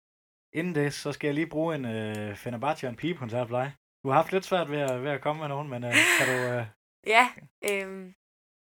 [0.53, 3.73] Inden det, så skal jeg lige bruge en øh, Fenerbahce og en pigekoncert for dig.
[4.03, 6.27] Du har haft lidt svært ved at, ved at komme med nogen, men øh, kan
[6.27, 6.53] du...
[6.53, 6.65] Øh...
[7.07, 7.29] Ja,
[7.71, 8.11] øh,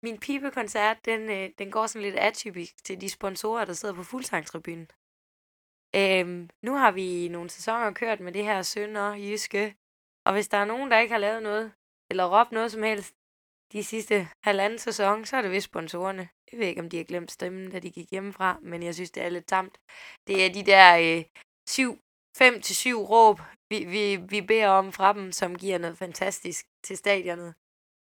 [0.03, 4.03] min pibekoncert, den, øh, den går sådan lidt atypisk til de sponsorer, der sidder på
[4.03, 4.87] fuldsangtribunen.
[5.95, 9.75] Øh, nu har vi nogle sæsoner kørt med det her Sønder Jyske,
[10.25, 11.73] og hvis der er nogen, der ikke har lavet noget,
[12.11, 13.15] eller råbt noget som helst,
[13.71, 16.29] de sidste halvanden sæson, så er det vist sponsorerne.
[16.51, 19.11] Jeg ved ikke, om de har glemt stemmen, da de gik hjemmefra, men jeg synes,
[19.11, 19.77] det er lidt tamt.
[20.27, 21.23] Det er de der øh,
[21.69, 21.99] syv,
[22.37, 26.65] fem til syv råb, vi, vi, vi beder om fra dem, som giver noget fantastisk
[26.83, 27.53] til stadionet.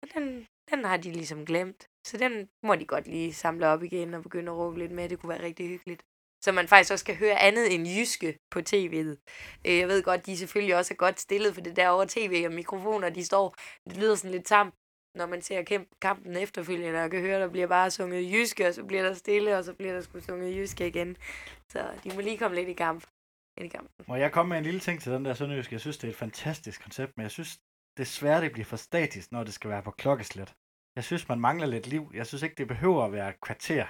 [0.01, 1.87] Og den, den har de ligesom glemt.
[2.07, 5.09] Så den må de godt lige samle op igen og begynde at råbe lidt med.
[5.09, 6.03] Det kunne være rigtig hyggeligt.
[6.47, 9.13] Så man faktisk også kan høre andet end jyske på tv'et.
[9.67, 12.43] Øh, jeg ved godt, de selvfølgelig også er godt stillet, for det der over tv
[12.45, 13.55] og mikrofoner, de står,
[13.89, 14.73] det lyder sådan lidt tamt,
[15.15, 18.83] når man ser kampen efterfølgende, og kan høre, der bliver bare sunget jyske, og så
[18.83, 21.17] bliver der stille, og så bliver der sgu sunget jyske igen.
[21.69, 23.03] Så de må lige komme lidt i kamp
[23.57, 24.05] ind i kampen.
[24.07, 25.71] Må jeg komme med en lille ting til den der sønderjysk?
[25.71, 27.59] Jeg synes, det er et fantastisk koncept, men jeg synes
[27.97, 30.53] desværre, det bliver for statisk, når det skal være på klokkeslæt.
[30.95, 32.11] Jeg synes, man mangler lidt liv.
[32.13, 33.85] Jeg synes ikke, det behøver at være kvarter.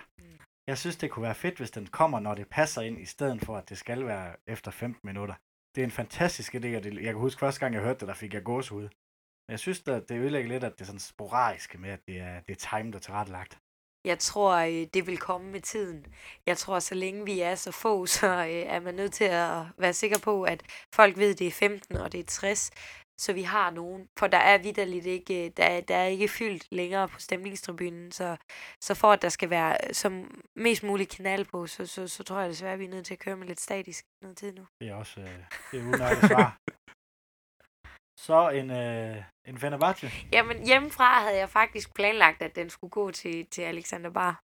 [0.67, 3.45] Jeg synes, det kunne være fedt, hvis den kommer, når det passer ind, i stedet
[3.45, 5.35] for, at det skal være efter 15 minutter.
[5.75, 8.07] Det er en fantastisk idé, og det, jeg kan huske første gang, jeg hørte det,
[8.07, 8.89] der fik jeg gåsehud.
[9.47, 12.19] Men jeg synes, at det ødelægger lidt, at det er sådan sporadisk med, at det
[12.19, 13.57] er, det er timet og tilrettelagt.
[14.05, 16.05] Jeg tror, øh, det vil komme med tiden.
[16.45, 19.65] Jeg tror, så længe vi er så få, så øh, er man nødt til at
[19.77, 20.63] være sikker på, at
[20.95, 22.71] folk ved, at det er 15 og det er 60,
[23.17, 24.07] så vi har nogen.
[24.19, 28.37] For der er vidderligt ikke, øh, der, der er ikke fyldt længere på stemningstribunen, så,
[28.81, 32.39] så for at der skal være som mest muligt kanal på, så, så, så tror
[32.39, 34.65] jeg desværre, at vi er nødt til at køre med lidt statisk noget tid nu.
[34.79, 35.27] Det er også øh,
[35.71, 36.57] det er udmærket svar.
[38.27, 40.11] Så en, øh, en Fenerbahce.
[40.31, 44.43] Jamen, hjemmefra havde jeg faktisk planlagt, at den skulle gå til, til Alexander Bar.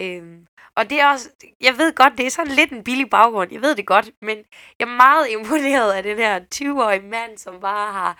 [0.00, 3.52] Øhm, og det er også, jeg ved godt, det er sådan lidt en billig baggrund,
[3.52, 4.36] jeg ved det godt, men
[4.78, 8.12] jeg er meget imponeret af den her 20-årige mand, som bare har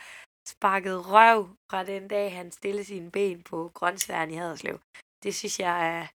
[0.49, 4.81] sparket røv fra den dag, han stillede sine ben på grøntsværen i Haderslev.
[5.23, 6.07] Det synes jeg er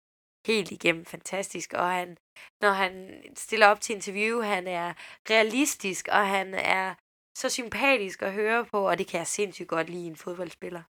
[0.48, 2.18] helt igennem fantastisk, og han,
[2.62, 4.94] når han stiller op til interview, han er
[5.30, 6.96] realistisk, og han er
[7.38, 10.82] så sympatisk at høre på, og det kan jeg sindssygt godt lide en fodboldspiller.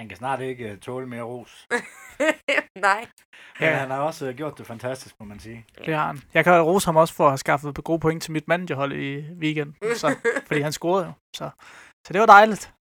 [0.00, 1.68] Han kan snart ikke uh, tåle mere ros.
[2.88, 3.00] Nej.
[3.60, 3.74] Men ja.
[3.76, 5.66] han har også uh, gjort det fantastisk, må man sige.
[5.78, 6.18] Det har han.
[6.34, 9.20] Jeg kan rose ham også for at have skaffet gode point til mit managerhold i
[9.32, 11.12] weekenden, så, fordi han scorede jo.
[11.36, 11.50] Så,
[12.06, 12.74] så det var dejligt.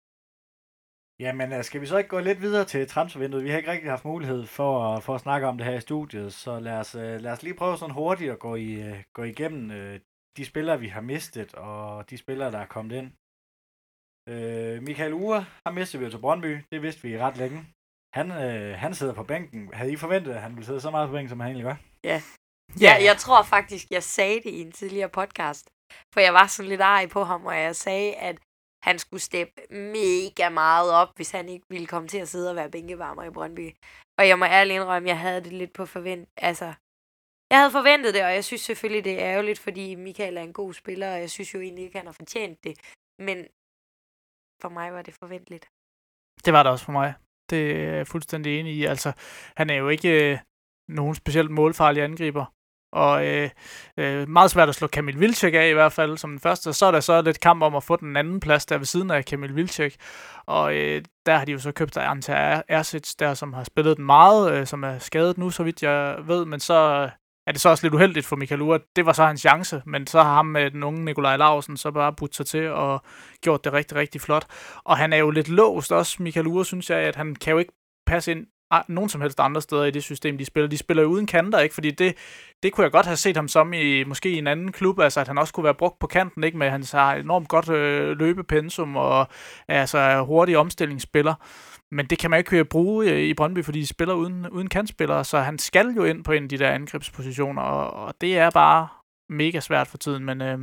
[1.19, 3.43] Jamen, øh, skal vi så ikke gå lidt videre til transfervinduet?
[3.43, 5.81] Vi har ikke rigtig haft mulighed for, at- for at snakke om det her i
[5.81, 9.03] studiet, så lad os, øh, lad os lige prøve sådan hurtigt at gå, i, øh,
[9.13, 9.99] gå igennem øh,
[10.37, 13.09] de spillere, vi har mistet, og de spillere, der er kommet ind.
[14.31, 17.59] Øh, Michael Ure har mistet vi jo til Brøndby, det vidste vi ret længe.
[18.13, 19.73] Han, øh, han sidder på bænken.
[19.73, 21.75] Havde I forventet, at han ville sidde så meget på bænken, som han egentlig gør?
[22.03, 22.21] Ja.
[22.81, 25.69] ja, jeg tror faktisk, jeg sagde det i en tidligere podcast.
[26.13, 28.37] For jeg var sådan lidt arg på ham, og jeg sagde, at
[28.83, 32.55] han skulle steppe mega meget op, hvis han ikke ville komme til at sidde og
[32.55, 33.75] være bænkevarmer i Brøndby.
[34.19, 36.29] Og jeg må ærligt indrømme, at jeg havde det lidt på forvent.
[36.37, 36.73] Altså,
[37.49, 40.53] jeg havde forventet det, og jeg synes selvfølgelig, det er ærgerligt, fordi Michael er en
[40.53, 42.77] god spiller, og jeg synes jo egentlig ikke, han har fortjent det.
[43.19, 43.47] Men
[44.61, 45.65] for mig var det forventeligt.
[46.45, 47.13] Det var det også for mig.
[47.49, 48.85] Det er jeg fuldstændig enig i.
[48.85, 49.11] Altså,
[49.57, 50.37] han er jo ikke øh,
[50.87, 52.45] nogen specielt målfarlig angriber.
[52.91, 53.49] Og øh,
[53.97, 56.73] øh, meget svært at slå Kamil Vilcek af i hvert fald som den første.
[56.73, 59.11] Så er der så lidt kamp om at få den anden plads der ved siden
[59.11, 59.95] af Kamil Vilcek.
[60.45, 64.05] Og øh, der har de jo så købt Anta Ersic der, som har spillet den
[64.05, 66.45] meget, øh, som er skadet nu, så vidt jeg ved.
[66.45, 67.09] Men så
[67.49, 68.79] er det så også lidt uheldigt for Michael Ure.
[68.95, 71.91] Det var så hans chance, men så har ham med den unge Nikolaj Larsen så
[71.91, 73.01] bare budt sig til og
[73.41, 74.45] gjort det rigtig, rigtig flot.
[74.83, 77.57] Og han er jo lidt låst også, Michael Ure, synes jeg, at han kan jo
[77.57, 77.73] ikke
[78.07, 78.45] passe ind
[78.87, 80.69] nogen som helst andre steder i det system, de spiller.
[80.69, 81.75] De spiller jo uden kanter, ikke?
[81.75, 82.15] Fordi det,
[82.63, 85.19] det kunne jeg godt have set ham som i måske i en anden klub, altså
[85.19, 86.57] at han også kunne være brugt på kanten, ikke?
[86.57, 89.27] Med hans har enormt godt øh, løbepensum og
[89.67, 91.33] altså hurtig omstillingsspiller.
[91.91, 95.25] Men det kan man ikke bruge øh, i Brøndby, fordi de spiller uden, uden kantspillere,
[95.25, 98.49] så han skal jo ind på en af de der angrebspositioner, og, og det er
[98.51, 98.87] bare
[99.29, 100.41] mega svært for tiden, men...
[100.41, 100.59] Øh,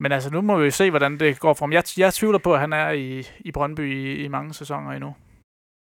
[0.00, 1.72] men altså, nu må vi jo se, hvordan det går for ham.
[1.72, 5.14] Jeg, jeg tvivler på, at han er i, i Brøndby i, i mange sæsoner endnu.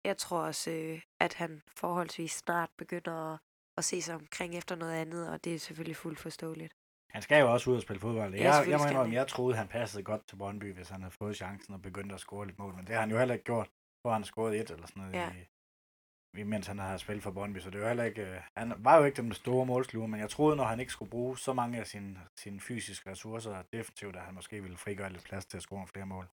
[0.05, 3.39] Jeg tror også, øh, at han forholdsvis snart begynder at,
[3.77, 6.73] at se sig omkring efter noget andet, og det er selvfølgelig fuldt forståeligt.
[7.09, 8.35] Han skal jo også ud og spille fodbold.
[8.35, 11.15] Ja, Jeg, jeg, må indrømme, jeg troede, han passede godt til Brøndby, hvis han havde
[11.19, 12.75] fået chancen og begyndte at score lidt mål.
[12.75, 13.69] Men det har han jo heller ikke gjort,
[14.01, 15.29] hvor han scoret et eller sådan noget, Ja.
[16.37, 17.59] i, mens han har spillet for Brøndby.
[17.59, 20.29] Så det var heller ikke, øh, han var jo ikke den store målsluger, men jeg
[20.29, 24.21] troede, når han ikke skulle bruge så mange af sine, sine fysiske ressourcer defensivt, at
[24.21, 26.27] han måske ville frigøre lidt plads til at score flere mål.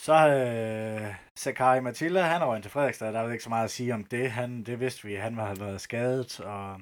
[0.00, 3.94] Så øh, Sakari Matilda, han er til Fredrikstad, der er ikke så meget at sige
[3.94, 4.30] om det.
[4.30, 6.80] Han, det vidste vi, han var været skadet, og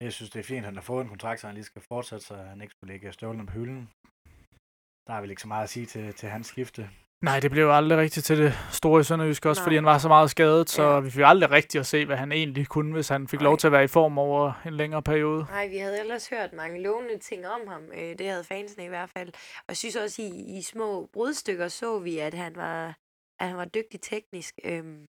[0.00, 1.82] jeg synes, det er fint, at han har fået en kontrakt, så han lige skal
[1.82, 3.90] fortsætte, så han ikke skulle lægge støvlen på hylden.
[5.06, 6.90] Der er vel ikke så meget at sige til, til hans skifte.
[7.24, 9.64] Nej, det blev jo aldrig rigtigt til det store i Sønderjysk også, Nej.
[9.64, 11.00] fordi han var så meget skadet, så Ja.
[11.00, 13.44] vi fik aldrig rigtigt at se, hvad han egentlig kunne, hvis han fik Nej.
[13.44, 15.44] lov til at være i form over en længere periode.
[15.50, 17.82] Nej, vi havde ellers hørt mange lovende ting om ham.
[17.94, 19.28] Øh, det havde fansene i hvert fald.
[19.58, 22.94] Og jeg synes også, i, i små brudstykker så vi, at han var,
[23.40, 24.54] at han var dygtig teknisk.
[24.64, 25.06] Øhm,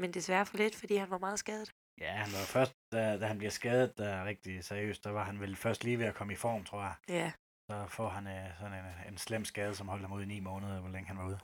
[0.00, 1.70] men desværre for lidt, fordi han var meget skadet.
[2.00, 5.24] Ja, han var først, da, da han bliver skadet, der er rigtig seriøst, der var
[5.24, 6.92] han vel først lige ved at komme i form, tror jeg.
[7.08, 7.30] Ja.
[7.70, 10.40] Så får han øh, sådan en, en slem skade, som holdt ham ud i ni
[10.40, 11.38] måneder, hvor længe han var ude.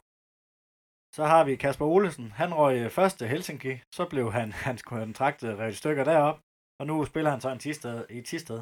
[1.17, 2.31] Så har vi Kasper Olesen.
[2.31, 3.81] Han røg øh, først til Helsinki.
[3.95, 6.39] Så blev han, hans kontrakt øh, revet i stykker derop.
[6.81, 8.61] Og nu spiller han så en tisted, i Tisted.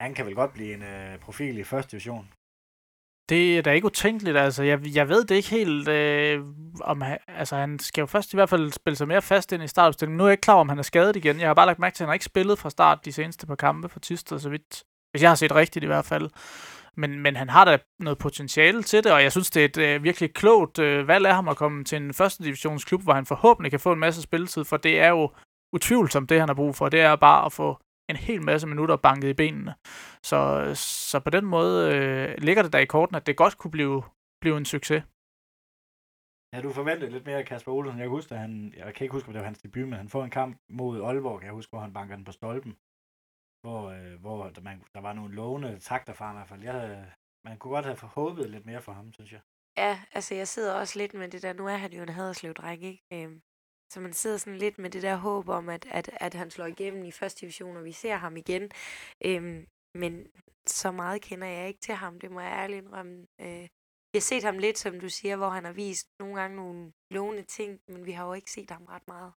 [0.00, 2.32] Han kan vel godt blive en øh, profil i første division.
[3.28, 4.62] Det er da ikke utænkeligt, altså.
[4.62, 6.44] Jeg, jeg ved det ikke helt, øh,
[6.80, 9.62] om han, altså han skal jo først i hvert fald spille sig mere fast ind
[9.62, 10.16] i startopstillingen.
[10.16, 11.40] Nu er jeg ikke klar, om han er skadet igen.
[11.40, 13.46] Jeg har bare lagt mærke til, at han har ikke spillet fra start de seneste
[13.46, 14.84] par kampe for Tisted, så vidt.
[15.10, 16.30] Hvis jeg har set rigtigt i hvert fald.
[16.96, 19.76] Men, men han har da noget potentiale til det, og jeg synes, det er et
[19.76, 23.26] øh, virkelig klogt øh, valg af ham at komme til en første divisionsklub, hvor han
[23.26, 25.30] forhåbentlig kan få en masse spilletid, for det er jo
[25.72, 26.88] utvivlsomt det, han har brug for.
[26.88, 27.78] Det er bare at få
[28.10, 29.74] en hel masse minutter banket i benene.
[30.22, 30.70] Så,
[31.10, 34.02] så på den måde øh, ligger det der i korten, at det godt kunne blive,
[34.40, 35.02] blive en succes.
[36.54, 37.98] Ja, du forventede lidt mere af Kasper Olsen.
[37.98, 40.24] Jeg husker, han, jeg kan ikke huske, om det var hans debut, men han får
[40.24, 42.76] en kamp mod Aalborg, jeg husker, hvor han banker den på stolpen.
[43.62, 46.62] Hvor, øh, hvor der, man, der var nogle lovende takter fra ham i hvert fald.
[46.62, 47.12] Jeg, havde-
[47.44, 49.40] man kunne godt have håbet lidt mere for ham, synes jeg.
[49.76, 52.54] Ja, altså jeg sidder også lidt med det der, nu er han jo en haderslev
[52.54, 53.02] dreng, ikke?
[53.12, 53.42] Øhm,
[53.92, 56.66] så man sidder sådan lidt med det der håb om, at, at, at han slår
[56.66, 58.70] igennem i første division, og vi ser ham igen.
[59.24, 60.26] Øhm, men
[60.66, 63.26] så meget kender jeg ikke til ham, det må jeg ærligt indrømme.
[63.40, 63.46] Øh,
[64.12, 66.92] jeg har set ham lidt, som du siger, hvor han har vist nogle gange nogle
[67.10, 69.32] lovende ting, men vi har jo ikke set ham ret meget.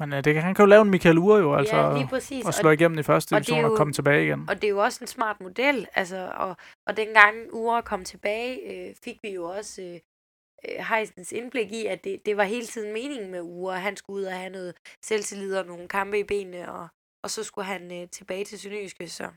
[0.00, 2.08] Men øh, det kan, han kan jo lave en Michael Ure jo, altså, ja, lige
[2.08, 2.46] præcis.
[2.46, 4.48] og slå igennem i første og division og, jo- komme tilbage igen.
[4.48, 6.56] Og det er jo også en smart model, altså, og,
[6.86, 10.00] og dengang Ure kom tilbage, øh, fik vi jo også øh,
[10.68, 13.96] øh, Heisens indblik i, at det, det var hele tiden meningen med Ure, at han
[13.96, 16.88] skulle ud og have noget selvtillid og nogle kampe i benene, og,
[17.24, 19.30] og så skulle han øh, tilbage til Sønderjyske, så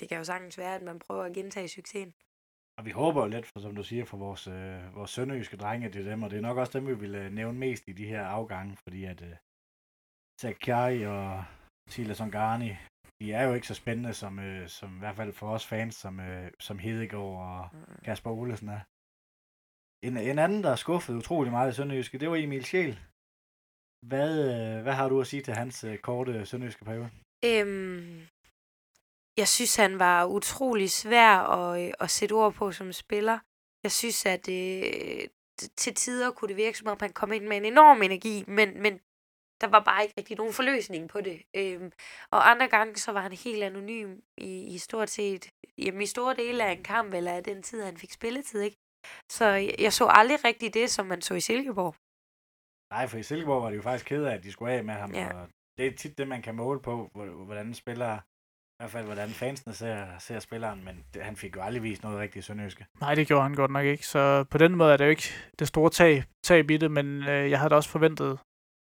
[0.00, 2.12] det kan jo sagtens være, at man prøver at gentage succesen.
[2.78, 5.88] Og vi håber jo lidt, for, som du siger, for vores, øh, vores sønderjyske drenge,
[5.88, 7.92] det er dem, og det er nok også dem, vi vil øh, nævne mest i
[7.92, 9.28] de her afgange, fordi at øh,
[10.40, 11.44] Sakai og
[11.88, 12.72] Silas Ongani,
[13.20, 15.94] de er jo ikke så spændende, som, øh, som i hvert fald for os fans,
[15.94, 17.68] som, øh, som Hedegaard og
[18.04, 18.80] Kasper Olesen er.
[20.06, 23.00] En, en anden, der skuffede utrolig meget i Sønderjyske, det var Emil Sjæl.
[24.10, 27.10] Hvad, øh, hvad har du at sige til hans øh, korte Sønderjyske periode?
[27.44, 28.26] Øhm,
[29.36, 33.38] jeg synes, han var utrolig svær at, øh, at sætte ord på som spiller.
[33.82, 35.28] Jeg synes, at øh,
[35.76, 38.82] til tider kunne det virke, som om han kom ind med en enorm energi, men,
[38.82, 39.00] men
[39.64, 41.38] der var bare ikke rigtig nogen forløsning på det.
[41.56, 41.92] Øhm,
[42.34, 45.42] og andre gange, så var han helt anonym i, i stort set,
[45.78, 48.76] jamen i store dele af en kamp, eller af den tid, han fik spilletid, ikke?
[49.32, 51.94] Så jeg, jeg så aldrig rigtig det, som man så i Silkeborg.
[52.94, 54.94] Nej, for i Silkeborg var det jo faktisk ked af, at de skulle af med
[54.94, 55.28] ham, Ja.
[55.34, 55.48] og
[55.78, 59.28] det er tit det, man kan måle på, hvor- hvordan spiller, i hvert fald hvordan
[59.30, 62.86] fansene ser, ser spilleren, men det, han fik jo aldrig vist noget rigtigt Sønderjyske.
[63.00, 64.06] Nej, det gjorde han godt nok ikke.
[64.06, 67.06] Så på den måde er det jo ikke det store tab, tab i det, men
[67.28, 68.38] øh, jeg havde da også forventet,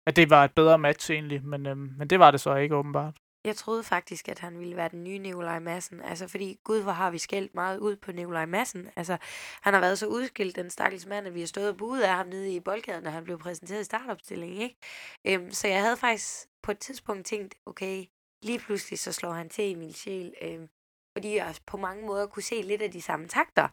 [0.07, 2.75] at det var et bedre match egentlig, men, øh, men det var det så ikke
[2.75, 3.15] åbenbart.
[3.45, 6.01] Jeg troede faktisk, at han ville være den nye Nikolaj Madsen.
[6.01, 8.89] Altså, fordi gud, hvor har vi skældt meget ud på Nikolaj Madsen.
[8.95, 9.17] Altså,
[9.61, 12.15] han har været så udskilt, den stakkels mand, at vi har stået og budet af
[12.15, 14.75] ham nede i boldgaden, når han blev præsenteret i startopstillingen, ikke?
[15.27, 18.05] Øhm, så jeg havde faktisk på et tidspunkt tænkt, okay,
[18.43, 20.67] lige pludselig så slår han til i min Sjæl, øhm,
[21.17, 23.67] fordi jeg på mange måder kunne se lidt af de samme takter.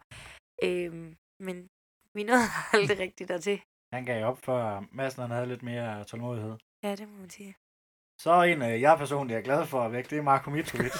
[0.63, 1.67] Øhm, men
[2.13, 2.43] vi nåede
[2.73, 3.61] aldrig rigtigt dertil.
[3.93, 6.55] Han gav op for, Madsen han havde lidt mere tålmodighed.
[6.83, 7.55] Ja, det må man sige.
[8.21, 10.93] Så en, øh, jeg personligt er glad for at væk, det er Marko Mitrovic.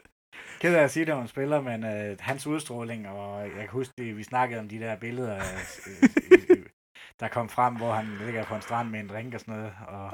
[0.60, 3.68] Ked af at sige det om en spiller, men øh, hans udstråling, og jeg kan
[3.68, 6.66] huske, det, vi snakkede om de der billeder, øh, øh, øh,
[7.20, 9.72] der kom frem, hvor han ligger på en strand med en drink og sådan noget,
[9.88, 10.10] og,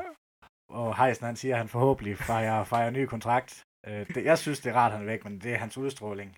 [0.68, 3.64] og Heisen, han siger, at han forhåbentlig fejrer, fejrer ny kontrakt.
[3.86, 6.36] Øh, det, jeg synes, det er rart, han er væk, men det er hans udstråling.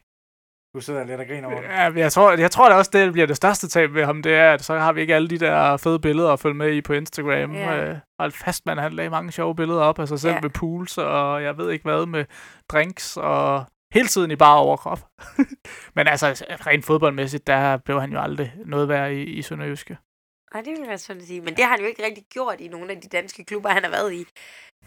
[0.74, 1.68] Du sidder lidt og griner over det.
[1.68, 4.34] Ja, jeg tror, jeg tror da også, det bliver det største tab ved ham, det
[4.34, 6.80] er, at så har vi ikke alle de der fede billeder at følge med i
[6.80, 7.54] på Instagram.
[7.54, 7.84] Ja.
[7.84, 10.34] Øh, hold fast, man, han lagde mange sjove billeder op af sig selv Ja.
[10.34, 10.40] ja.
[10.40, 12.24] med pools, og jeg ved ikke hvad, med
[12.68, 15.00] drinks, og hele tiden i bare overkrop.
[15.96, 19.96] men altså, rent fodboldmæssigt, der blev han jo aldrig noget værd i, i Sønderjyske.
[20.54, 21.40] Nej, det vil jeg sådan sige.
[21.40, 23.82] Men det har han jo ikke rigtig gjort i nogle af de danske klubber, han
[23.84, 24.24] har været i.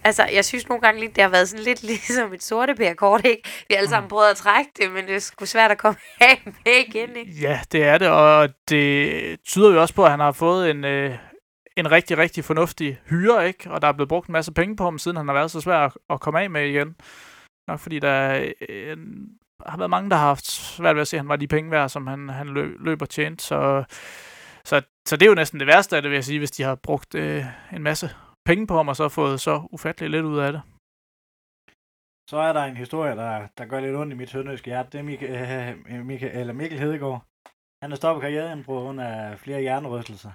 [0.03, 3.25] Altså, jeg synes nogle gange lidt, det har været sådan lidt ligesom et sorte pærkort,
[3.25, 3.49] ikke?
[3.67, 5.99] Vi har alle sammen prøvet at trække det, men det er sgu svært at komme
[6.21, 7.31] af med igen, ikke?
[7.41, 10.85] Ja, det er det, og det tyder jo også på, at han har fået en,
[10.85, 11.17] øh,
[11.77, 13.71] en rigtig, rigtig fornuftig hyre, ikke?
[13.71, 15.61] Og der er blevet brugt en masse penge på ham, siden han har været så
[15.61, 16.95] svær at, at komme af med igen.
[17.67, 18.97] Nok fordi der øh,
[19.65, 21.71] har været mange, der har haft svært ved at se, at han var de penge
[21.71, 23.41] værd, som han, han løb, løb og tjent.
[23.41, 23.83] Så,
[24.65, 26.63] så, så det er jo næsten det værste af det, vil jeg sige, hvis de
[26.63, 28.09] har brugt øh, en masse
[28.49, 30.61] penge på ham, og så fået så ufatteligt lidt ud af det.
[32.29, 34.89] Så er der en historie, der, der gør lidt ondt i mit sønderjyske hjerte.
[34.91, 35.29] Det er Mikkel,
[35.91, 37.21] øh, Mikkel, eller Mikkel Hedegaard.
[37.83, 40.31] Han er stoppet karrieren på grund af flere hjernerystelser.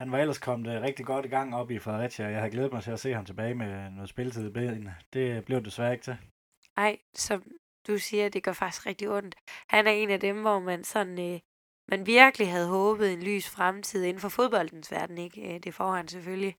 [0.00, 2.52] Han var ellers kommet øh, rigtig godt i gang op i Fredericia, og jeg havde
[2.52, 4.96] glædet mig til at se ham tilbage med noget spilletid i benene.
[5.12, 6.16] Det blev det desværre ikke til.
[6.76, 7.38] Ej, som
[7.86, 9.34] du siger, det gør faktisk rigtig ondt.
[9.68, 11.18] Han er en af dem, hvor man sådan...
[11.18, 11.40] Øh,
[11.88, 15.54] man virkelig havde håbet en lys fremtid inden for fodboldens verden, ikke?
[15.54, 16.56] Øh, Det får han selvfølgelig.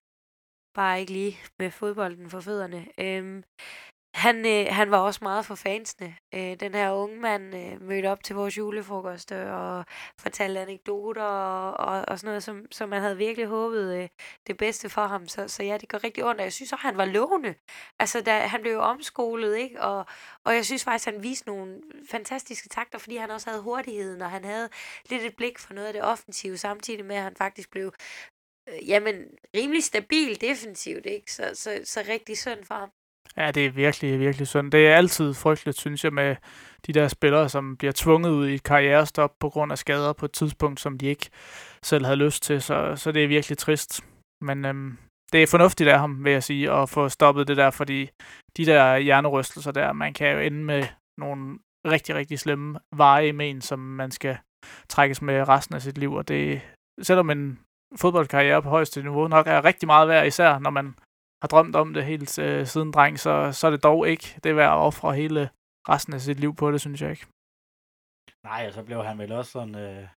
[0.77, 2.87] Bare ikke lige med fodbolden for fødderne.
[2.97, 3.43] Øhm,
[4.15, 6.15] han, øh, han var også meget for fansene.
[6.33, 9.85] Øh, den her unge mand øh, mødte op til vores julefrokost og
[10.19, 14.09] fortalte anekdoter og, og, og sådan noget, som, som man havde virkelig håbet øh,
[14.47, 15.27] det bedste for ham.
[15.27, 17.55] Så, så ja, det gør rigtig ondt, og jeg synes også, han var lovende.
[17.99, 19.81] Altså, da, han blev jo omskolet, ikke?
[19.81, 20.05] Og,
[20.43, 24.31] og jeg synes faktisk, han viste nogle fantastiske takter, fordi han også havde hurtigheden, og
[24.31, 24.69] han havde
[25.09, 27.93] lidt et blik for noget af det offensive, samtidig med, at han faktisk blev
[28.67, 29.15] øh, jamen,
[29.55, 31.33] rimelig stabil defensivt, ikke?
[31.33, 32.89] Så, så, så rigtig synd for ham.
[33.37, 34.71] Ja, det er virkelig, virkelig synd.
[34.71, 36.35] Det er altid frygteligt, synes jeg, med
[36.87, 40.25] de der spillere, som bliver tvunget ud i et karrierestop på grund af skader på
[40.25, 41.29] et tidspunkt, som de ikke
[41.83, 42.61] selv havde lyst til.
[42.61, 44.01] Så, så det er virkelig trist.
[44.41, 44.97] Men øhm,
[45.31, 48.09] det er fornuftigt af ham, vil jeg sige, at få stoppet det der, fordi
[48.57, 50.83] de der hjernerystelser der, man kan jo ende med
[51.17, 54.37] nogle rigtig, rigtig slemme veje med men, som man skal
[54.89, 56.13] trækkes med resten af sit liv.
[56.13, 56.61] Og det,
[57.01, 57.59] selvom en
[57.95, 60.95] fodboldkarriere på højeste niveau nok er rigtig meget værd, især når man
[61.41, 64.55] har drømt om det helt øh, siden dreng, så, så er det dog ikke det
[64.55, 65.49] værd at ofre hele
[65.89, 67.25] resten af sit liv på det, synes jeg ikke.
[68.43, 70.07] Nej, og så blev han vel også sådan øh,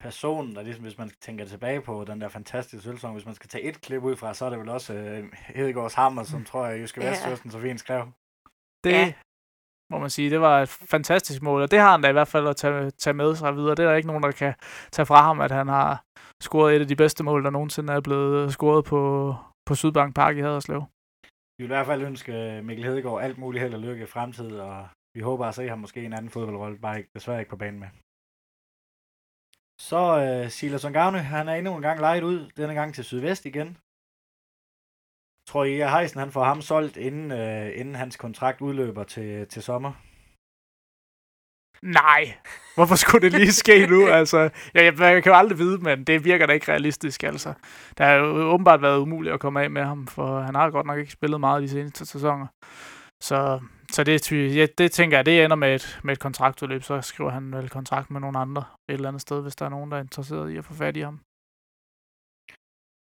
[0.00, 3.48] personen, der ligesom, hvis man tænker tilbage på den der fantastiske sølvsong, hvis man skal
[3.48, 6.66] tage et klip ud fra, så er det vel også øh, Hedegaards Hammer, som tror
[6.66, 7.10] jeg, Jyske Ja.
[7.10, 8.02] Vestkysten så fint skrev.
[8.84, 9.12] Det Ja
[9.90, 12.28] må man sige, det var et fantastisk mål, og det har han da i hvert
[12.28, 13.74] fald at tage, tage med sig videre.
[13.74, 14.54] Det er der ikke nogen, der kan
[14.92, 16.04] tage fra ham, at han har
[16.42, 19.00] scoret et af de bedste mål, der nogensinde er blevet øh, scoret på,
[19.66, 20.82] på Sydbank Park i Haderslev.
[21.56, 24.06] Vi vil i hvert fald ønske øh, Mikkel Hedegaard alt muligt held og lykke i
[24.06, 27.40] fremtiden, og vi håber at se ham måske i en anden fodboldrolle, bare ikke, desværre
[27.40, 27.88] ikke på banen med.
[29.80, 33.44] Så øh, Silas Ongavne, han er endnu en gang lejet ud, denne gang til Sydvest
[33.46, 33.76] igen.
[35.48, 39.46] Tror I, at Heisen han får ham solgt, inden, øh, inden hans kontrakt udløber til,
[39.46, 39.92] til sommer?
[41.82, 42.34] Nej,
[42.74, 44.06] hvorfor skulle det lige ske nu?
[44.18, 47.22] altså, jeg, jeg, jeg kan jo aldrig vide, men det virker da ikke realistisk.
[47.22, 47.54] Altså.
[47.98, 50.86] Der har jo åbenbart været umuligt at komme af med ham, for han har godt
[50.86, 52.46] nok ikke spillet meget de seneste sæsoner.
[53.22, 53.60] Så,
[53.92, 56.82] så det, ja, det tænker jeg, det ender med et, med et kontraktudløb.
[56.82, 59.70] Så skriver han vel kontrakt med nogle andre et eller andet sted, hvis der er
[59.70, 61.20] nogen, der er interesseret i at få fat i ham.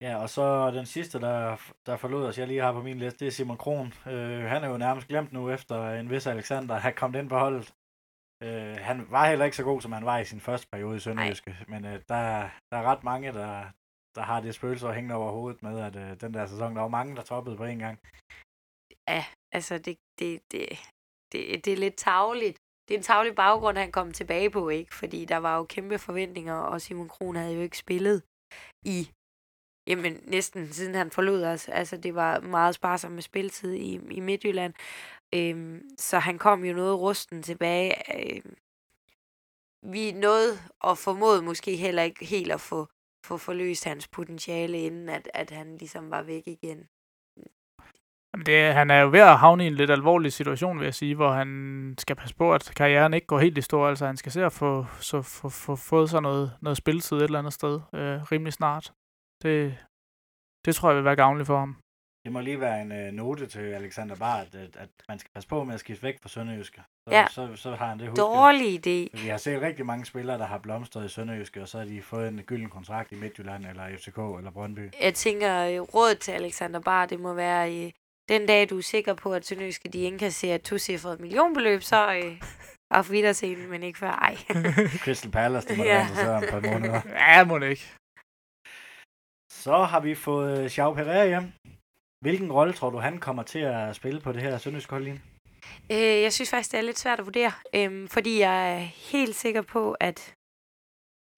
[0.01, 3.19] Ja, og så den sidste, der, der forlod os, jeg lige har på min liste,
[3.19, 3.87] det er Simon Kron.
[3.87, 7.39] Øh, han er jo nærmest glemt nu, efter en vis Alexander har kommet ind på
[7.39, 7.75] holdet.
[8.43, 11.01] Øh, han var heller ikke så god, som han var i sin første periode i
[11.01, 13.71] Sønderjyske, men øh, der, der er ret mange, der,
[14.17, 16.89] der har det spøgelse hængende over hovedet med, at øh, den der sæson, der var
[16.89, 17.99] mange, der toppede på en gang.
[19.09, 20.69] Ja, altså det, det, det,
[21.33, 22.59] det, det er lidt tavligt.
[22.89, 24.95] Det er en tavlig baggrund, han kom tilbage på, ikke?
[24.95, 28.23] Fordi der var jo kæmpe forventninger, og Simon Kron havde jo ikke spillet
[28.85, 29.11] i
[29.87, 31.69] Jamen, næsten siden han forlod os.
[31.69, 34.75] Altså, det var meget sparsomt med spilletid i, i Midtjylland.
[35.35, 37.95] Øhm, så han kom jo noget rusten tilbage.
[38.21, 38.57] Øhm,
[39.83, 42.89] vi nåede og formåede måske heller ikke helt at få,
[43.27, 46.89] få forløst hans potentiale, inden at, at han ligesom var væk igen.
[48.47, 51.15] Det, han er jo ved at havne i en lidt alvorlig situation, vil jeg sige,
[51.15, 53.87] hvor han skal passe på, at karrieren ikke går helt i stå.
[53.87, 57.23] Altså, han skal se at få, så, få, få fået sig noget, noget spilletid et
[57.23, 58.93] eller andet sted øh, rimelig snart.
[59.43, 59.79] Det,
[60.65, 61.77] det tror jeg vil være gavnligt for ham.
[62.27, 65.49] Det må lige være en øh, note til Alexander Bar, at, at man skal passe
[65.49, 66.83] på med at skifte væk fra Sønderjyske.
[67.09, 67.27] Så, ja.
[67.31, 68.23] så, så har han det husket.
[68.23, 69.23] Dårlig idé.
[69.23, 72.03] Vi har set rigtig mange spillere, der har blomstret i Sønderjyske, og så har de
[72.03, 74.91] fået en gylden kontrakt i Midtjylland, eller FCK, eller Brøndby.
[75.03, 77.91] Jeg tænker, øh, rådet til Alexander Bar, det må være, øh,
[78.29, 82.41] den dag du er sikker på, at Sønderjyske de indkasserer et tocifret millionbeløb, så øh,
[82.91, 84.37] auf Wiedersehen, men ikke før ej.
[85.05, 85.93] Crystal Palace, det må ja.
[85.93, 87.01] være interesseret om på måneder.
[87.29, 87.93] Ja, må det ikke.
[89.65, 91.53] Så har vi fået Xiao Pereira hjem.
[92.21, 95.23] Hvilken rolle tror du, han kommer til at spille på det her sønderjyske hold lige?
[95.93, 98.79] Øh, jeg synes faktisk, det er lidt svært at vurdere, øh, fordi jeg er
[99.13, 100.35] helt sikker på, at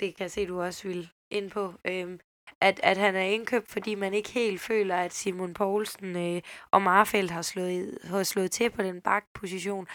[0.01, 2.19] det kan jeg se, du også vil ind på, øh,
[2.61, 6.83] at, at han er indkøbt, fordi man ikke helt føler, at Simon Poulsen øh, og
[6.83, 9.87] Marfeldt har slået, har slået til på den bakposition.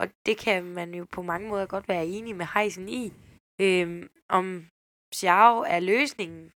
[0.00, 3.12] Og det kan man jo på mange måder godt være enig med Heisen i.
[3.60, 4.66] Øh, om
[5.14, 6.52] Xiao er løsningen,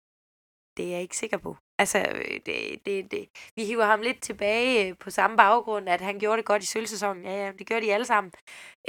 [0.78, 1.58] det er jeg ikke sikker på.
[1.80, 3.30] Altså, øh, det, det, det.
[3.56, 6.66] vi hiver ham lidt tilbage øh, på samme baggrund, at han gjorde det godt i
[6.66, 7.24] sølvsæsonen.
[7.24, 8.32] Ja, ja, det gjorde de alle sammen.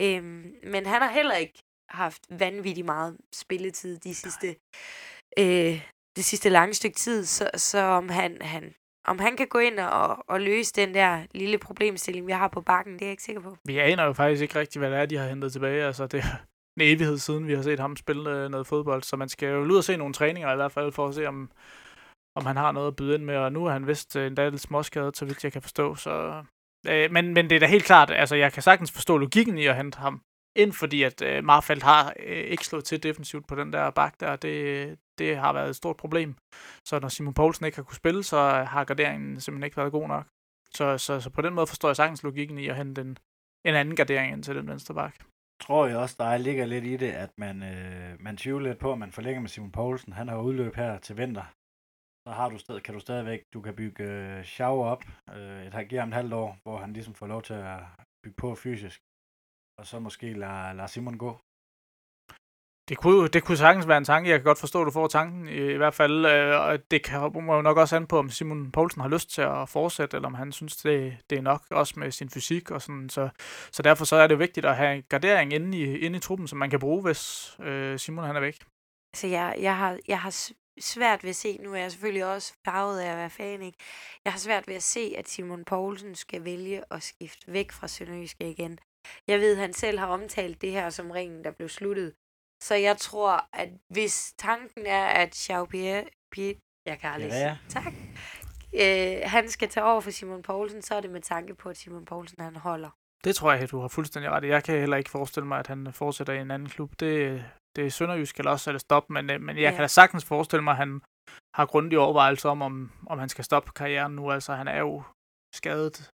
[0.00, 4.56] Øhm, men han har heller ikke haft vanvittigt meget spilletid de sidste,
[5.38, 5.82] øh,
[6.16, 7.24] det sidste lange stykke tid.
[7.24, 8.74] Så, så om, han, han,
[9.04, 12.60] om han kan gå ind og, og løse den der lille problemstilling, vi har på
[12.60, 13.56] bakken, det er jeg ikke sikker på.
[13.64, 15.84] Vi aner jo faktisk ikke rigtigt, hvad det er, de har hentet tilbage.
[15.84, 16.24] Altså, det
[16.76, 19.02] en evighed siden, vi har set ham spille øh, noget fodbold.
[19.02, 21.26] Så man skal jo ud og se nogle træninger i hvert fald, for at se,
[21.26, 21.50] om,
[22.36, 24.48] om han har noget at byde ind med, og nu er han vist øh, endda
[24.48, 25.94] lidt småskadet, så vidt jeg kan forstå.
[25.94, 26.44] Så,
[26.88, 29.66] øh, men, men det er da helt klart, altså jeg kan sagtens forstå logikken i
[29.66, 30.20] at hente ham
[30.56, 34.20] ind, fordi at øh, Marfeldt har øh, ikke slået til defensivt på den der bak
[34.20, 36.34] der, det, det har været et stort problem.
[36.88, 40.08] Så når Simon Poulsen ikke har kunne spille, så har garderingen simpelthen ikke været god
[40.08, 40.26] nok.
[40.74, 43.18] Så, så, så på den måde forstår jeg sagtens logikken i at hente en,
[43.64, 45.14] en anden gardering ind til den venstre bak.
[45.66, 48.92] Tror jeg også, der ligger lidt i det, at man, øh, man tvivler lidt på,
[48.92, 50.12] at man forlænger med Simon Poulsen.
[50.12, 51.46] Han har udløb her til vinter
[52.26, 55.02] så har du sted, kan du stadigvæk, du kan bygge øh, Schau op,
[55.36, 57.80] øh, et, giver ham et halvt år, hvor han ligesom får lov til at
[58.22, 58.98] bygge på fysisk,
[59.78, 61.40] og så måske lade, lade Simon gå.
[62.88, 64.30] Det kunne, det kunne sagtens være en tanke.
[64.30, 66.26] Jeg kan godt forstå, at du får tanken i, i hvert fald.
[66.26, 69.30] Øh, og det kan, må jo nok også an på, om Simon Poulsen har lyst
[69.30, 72.70] til at fortsætte, eller om han synes, det, det er nok, også med sin fysik.
[72.70, 73.08] Og sådan.
[73.08, 73.28] Så,
[73.72, 76.48] så derfor så er det vigtigt at have en gardering inde i, inde i truppen,
[76.48, 78.58] som man kan bruge, hvis øh, Simon han er væk.
[79.14, 82.54] Altså, jeg, jeg, har, jeg har svært ved at se, nu er jeg selvfølgelig også
[82.64, 83.78] farvet af at være fan, ikke?
[84.24, 87.88] Jeg har svært ved at se, at Simon Poulsen skal vælge at skifte væk fra
[87.88, 88.78] Sønderjyske igen.
[89.28, 92.14] Jeg ved, at han selv har omtalt det her som ringen, der blev sluttet.
[92.66, 96.56] Så jeg tror, at hvis tanken er, at Xiao Pierre, Pierre
[96.86, 97.56] jeg kan aldrig ja, ja.
[97.68, 97.92] tak,
[98.82, 101.76] øh, han skal tage over for Simon Poulsen, så er det med tanke på, at
[101.76, 102.90] Simon Poulsen han holder.
[103.24, 104.46] Det tror jeg, at du har fuldstændig ret i.
[104.46, 106.90] Jeg kan heller ikke forestille mig, at han fortsætter i en anden klub.
[107.00, 107.44] Det,
[107.76, 109.70] det er Sønderjysk eller også er det stop, men, øh, men jeg ja.
[109.70, 111.02] kan da sagtens forestille mig, at han
[111.54, 114.30] har grundige overvejelser om, om, om han skal stoppe karrieren nu.
[114.30, 115.02] Altså, han er jo
[115.54, 116.10] skadet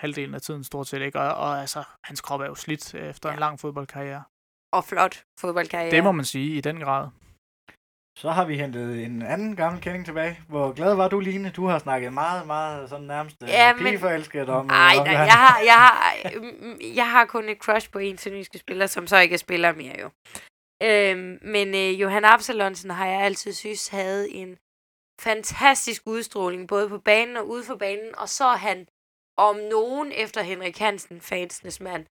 [0.00, 1.20] halvdelen af tiden stort set, ikke?
[1.20, 3.34] Og, og altså, hans krop er jo slidt efter ja.
[3.34, 4.24] en lang fodboldkarriere.
[4.72, 5.90] Og flot fodboldkarriere.
[5.90, 7.08] Det må man sige, i den grad.
[8.18, 10.40] Så har vi hentet en anden gammel kending tilbage.
[10.48, 11.50] Hvor glad var du, Line?
[11.50, 14.66] Du har snakket meget, meget sådan nærmest øh, ja, pigeforelsket om...
[14.66, 16.22] Nej, nej, jeg har, jeg, har,
[17.00, 19.96] jeg har kun et crush på en sønderjyske spiller, som så ikke er spiller mere
[20.00, 20.10] jo.
[20.82, 24.56] Øhm, men øh, Johan Absalonsen har jeg altid synes havde en
[25.20, 28.86] fantastisk udstråling, både på banen og ude for banen, og så er han
[29.38, 32.06] om nogen efter Henrik Hansen, fansenes mand.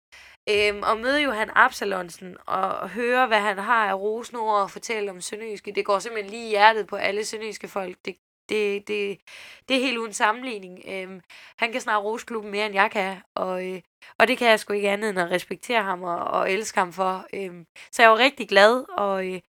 [0.51, 5.21] Øhm, og møde Johan Absalonsen og høre, hvad han har af rosenord og fortælle om
[5.21, 5.73] Sønderjyske.
[5.73, 7.97] Det går simpelthen lige i hjertet på alle sønderjyske folk.
[8.05, 8.17] Det,
[8.49, 9.21] det, det,
[9.69, 10.83] det er helt uden sammenligning.
[10.89, 11.21] Øhm,
[11.57, 13.81] han kan snart rose klubben mere, end jeg kan, og, øh,
[14.19, 16.93] og det kan jeg sgu ikke andet end at respektere ham og, og elske ham
[16.93, 17.27] for.
[17.35, 19.41] Øhm, så jeg var rigtig glad, og øh,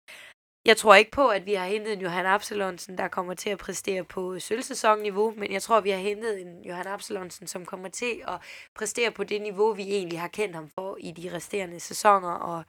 [0.67, 3.59] jeg tror ikke på, at vi har hentet en Johan Absalonsen, der kommer til at
[3.59, 8.23] præstere på sølvsæsonniveau, men jeg tror, vi har hentet en Johan Absalonsen, som kommer til
[8.29, 8.41] at
[8.75, 12.65] præstere på det niveau, vi egentlig har kendt ham for i de resterende sæsoner, og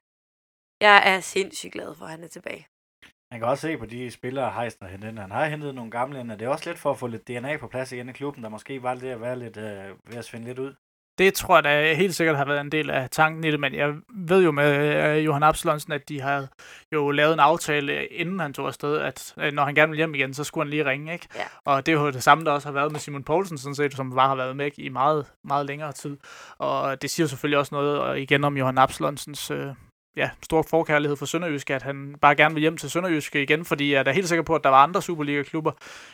[0.82, 2.68] jeg er sindssygt glad for, at han er tilbage.
[3.32, 5.20] Man kan også se på de spillere, Heisner har hentet.
[5.20, 7.28] Han har hentet nogle gamle ind, og det er også lidt for at få lidt
[7.28, 10.18] DNA på plads igen i klubben, der måske var det at være lidt øh, ved
[10.18, 10.76] at svinde lidt ud.
[11.18, 13.74] Det tror jeg da helt sikkert har været en del af tanken i det, men
[13.74, 16.48] jeg ved jo med øh, Johan Absalonsen, at de har
[16.92, 20.16] jo lavet en aftale, inden han tog afsted, at øh, når han gerne vil hjem
[20.16, 21.28] igen, så skulle han lige ringe, ikke?
[21.36, 21.42] Ja.
[21.66, 23.96] Og det er jo det samme, der også har været med Simon Poulsen, sådan set,
[23.96, 26.18] som bare har været med i meget, meget længere tid.
[26.58, 29.68] Og det siger selvfølgelig også noget og igen om Johan Absalonsens øh,
[30.16, 33.92] ja, stor forkærlighed for Sønderjyske, at han bare gerne vil hjem til Sønderjyske igen, fordi
[33.92, 35.72] jeg er da helt sikker på, at der var andre Superliga-klubber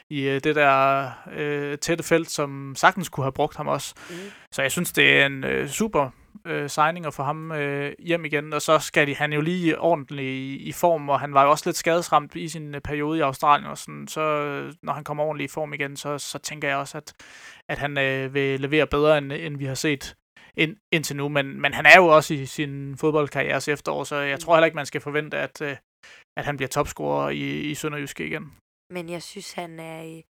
[0.10, 3.94] i øh, det der øh, tætte felt, som sagtens kunne have brugt ham også.
[4.10, 4.16] Mm.
[4.52, 6.10] Så jeg synes, det er en øh, super
[6.46, 9.80] øh, signing at få ham øh, hjem igen, og så skal de, han jo lige
[9.80, 13.18] ordentligt i, i form, og han var jo også lidt skadesramt i sin øh, periode
[13.18, 16.40] i Australien, og sådan, så øh, når han kommer ordentligt i form igen, så, så
[16.40, 17.14] tænker jeg også, at,
[17.68, 20.16] at han øh, vil levere bedre, end, end vi har set
[20.58, 24.40] ind, indtil nu, men, men han er jo også i sin fodboldkarrieres efterår, så jeg
[24.40, 25.78] tror heller ikke, man skal forvente, at, øh,
[26.38, 28.54] at han bliver topscorer i, i Sønderjyske igen.
[28.94, 30.22] Men jeg synes, han er...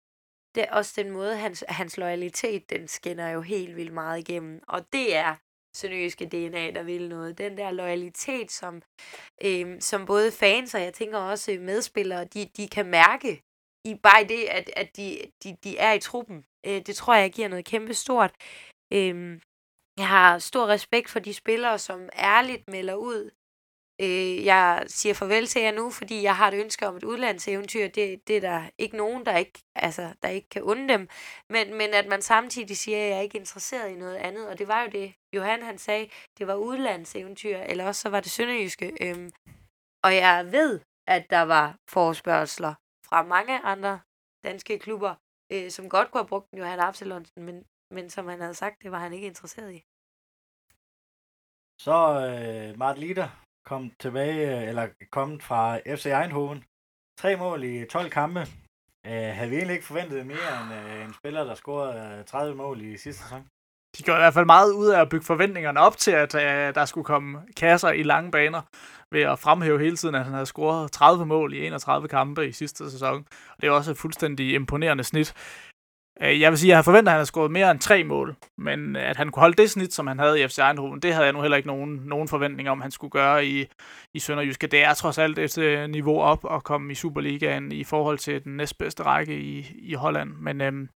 [0.55, 4.63] Det er også den måde, hans, hans loyalitet, den skinner jo helt vildt meget igennem.
[4.67, 5.35] Og det er
[5.75, 7.37] sønderjyske DNA, der vil noget.
[7.37, 8.81] Den der loyalitet, som,
[9.45, 13.41] øh, som både fans og jeg tænker også øh, medspillere, de, de kan mærke
[13.85, 16.45] i bare det, at, at de, de, de er i truppen.
[16.65, 18.33] Øh, det tror jeg giver noget kæmpe stort.
[18.93, 19.39] Øh,
[20.01, 23.31] jeg har stor respekt for de spillere, som ærligt melder ud.
[24.01, 27.87] Øh, jeg siger farvel til jer nu, fordi jeg har et ønske om et udlandseventyr.
[27.87, 31.09] Det, det er der ikke nogen, der ikke, altså, der ikke kan unde dem.
[31.49, 34.47] Men, men at man samtidig siger, at jeg er ikke interesseret i noget andet.
[34.49, 38.19] Og det var jo det, Johan han sagde, det var udlandseventyr, eller også så var
[38.19, 38.97] det sønderjyske.
[39.01, 39.31] Øhm,
[40.03, 42.73] og jeg ved, at der var forespørgsler
[43.05, 43.99] fra mange andre
[44.43, 45.15] danske klubber,
[45.51, 48.91] øh, som godt kunne have brugt Johan Absalonsen, men, men som han havde sagt, det
[48.91, 49.90] var han ikke interesseret i.
[51.85, 53.27] Så øh, Mart Lider
[53.65, 56.63] kom tilbage, øh, eller kom fra FC Eindhoven.
[57.19, 58.39] Tre mål i 12 kampe.
[59.05, 62.55] Øh, havde vi egentlig ikke forventet mere end øh, en spiller, der scorede øh, 30
[62.55, 63.45] mål i sidste sæson?
[63.97, 66.75] De gør i hvert fald meget ud af at bygge forventningerne op til, at øh,
[66.75, 68.61] der skulle komme kasser i lange baner
[69.11, 72.51] ved at fremhæve hele tiden, at han havde scoret 30 mål i 31 kampe i
[72.51, 73.25] sidste sæson.
[73.49, 75.33] Og det er også et fuldstændig imponerende snit.
[76.21, 78.03] Øh, jeg vil sige, at jeg havde forventet, at han havde scoret mere end tre
[78.03, 80.99] mål, men øh, at han kunne holde det snit, som han havde i FC Eindhoven,
[80.99, 83.65] det havde jeg nu heller ikke nogen, nogen forventning om, han skulle gøre i,
[84.13, 84.67] i Sønderjyske.
[84.67, 88.43] Det er trods alt et øh, niveau op at komme i Superligaen i forhold til
[88.43, 90.29] den næstbedste række i, i Holland.
[90.39, 90.89] Men, øhm,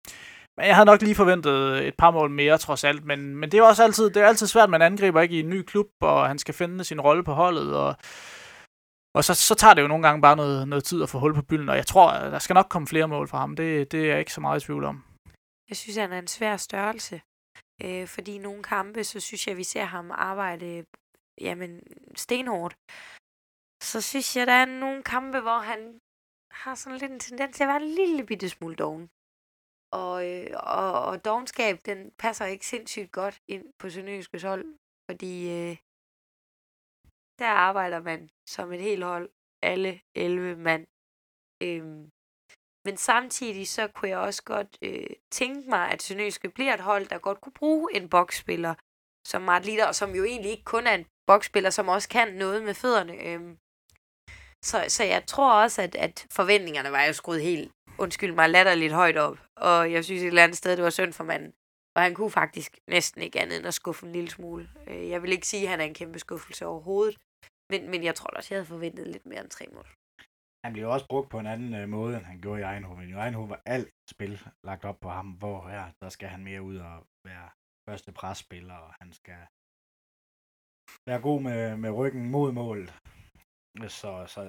[0.57, 3.05] men jeg havde nok lige forventet et par mål mere, trods alt.
[3.05, 5.49] Men, men det er også altid, det er altid svært, man angriber ikke i en
[5.49, 7.97] ny klub, og han skal finde sin rolle på holdet, og
[9.17, 11.35] og så, så tager det jo nogle gange bare noget, noget tid at få hul
[11.35, 13.57] på bylden, og jeg tror, der skal nok komme flere mål fra ham.
[13.57, 15.05] Det, det er jeg ikke så meget i tvivl om.
[15.69, 17.21] Jeg synes, han er en svær størrelse.
[17.85, 20.85] Øh, fordi i nogle kampe, så synes jeg, vi ser ham arbejde
[21.41, 21.83] jamen,
[22.17, 22.75] stenhårdt.
[23.83, 25.99] Så synes jeg, der er nogle kampe, hvor han
[26.51, 29.09] har sådan lidt en tendens til at være en lille bitte smule doven.
[29.93, 34.65] Og, øh, og, og dogenskab, den passer ikke sindssygt godt ind på Sønderjyskes hold,
[35.11, 35.77] fordi øh,
[37.39, 39.31] der arbejder man som et helt hold,
[39.63, 40.87] alle 11 mand.
[41.63, 42.11] Øhm,
[42.87, 47.07] men samtidig så kunne jeg også godt øh, tænke mig, at Sønderjyske bliver et hold,
[47.07, 48.75] der godt kunne bruge en boksspiller
[49.27, 52.35] som Mart Litter, og som jo egentlig ikke kun er en boksspiller, som også kan
[52.35, 53.15] noget med fødderne.
[53.27, 53.59] Øhm,
[54.65, 58.93] så, så jeg tror også, at, at forventningerne var jo skruet helt, undskyld mig, latterligt
[58.93, 59.39] højt op.
[59.57, 61.53] Og jeg synes et eller andet sted, det var synd for manden.
[61.97, 64.69] Og han kunne faktisk næsten ikke andet end at skuffe en lille smule.
[64.87, 67.17] Øh, jeg vil ikke sige, at han er en kæmpe skuffelse overhovedet.
[67.71, 69.89] Men, men jeg tror også, jeg havde forventet lidt mere end tre mål.
[70.65, 73.09] Han bliver også brugt på en anden øh, måde, end han gjorde i Eindhoven.
[73.09, 76.63] I Eindhoven var alt spil lagt op på ham, hvor her, der skal han mere
[76.63, 77.49] ud og være
[77.89, 79.41] første presspiller, og han skal
[81.09, 82.91] være god med, med ryggen mod målet.
[83.89, 84.41] Så, så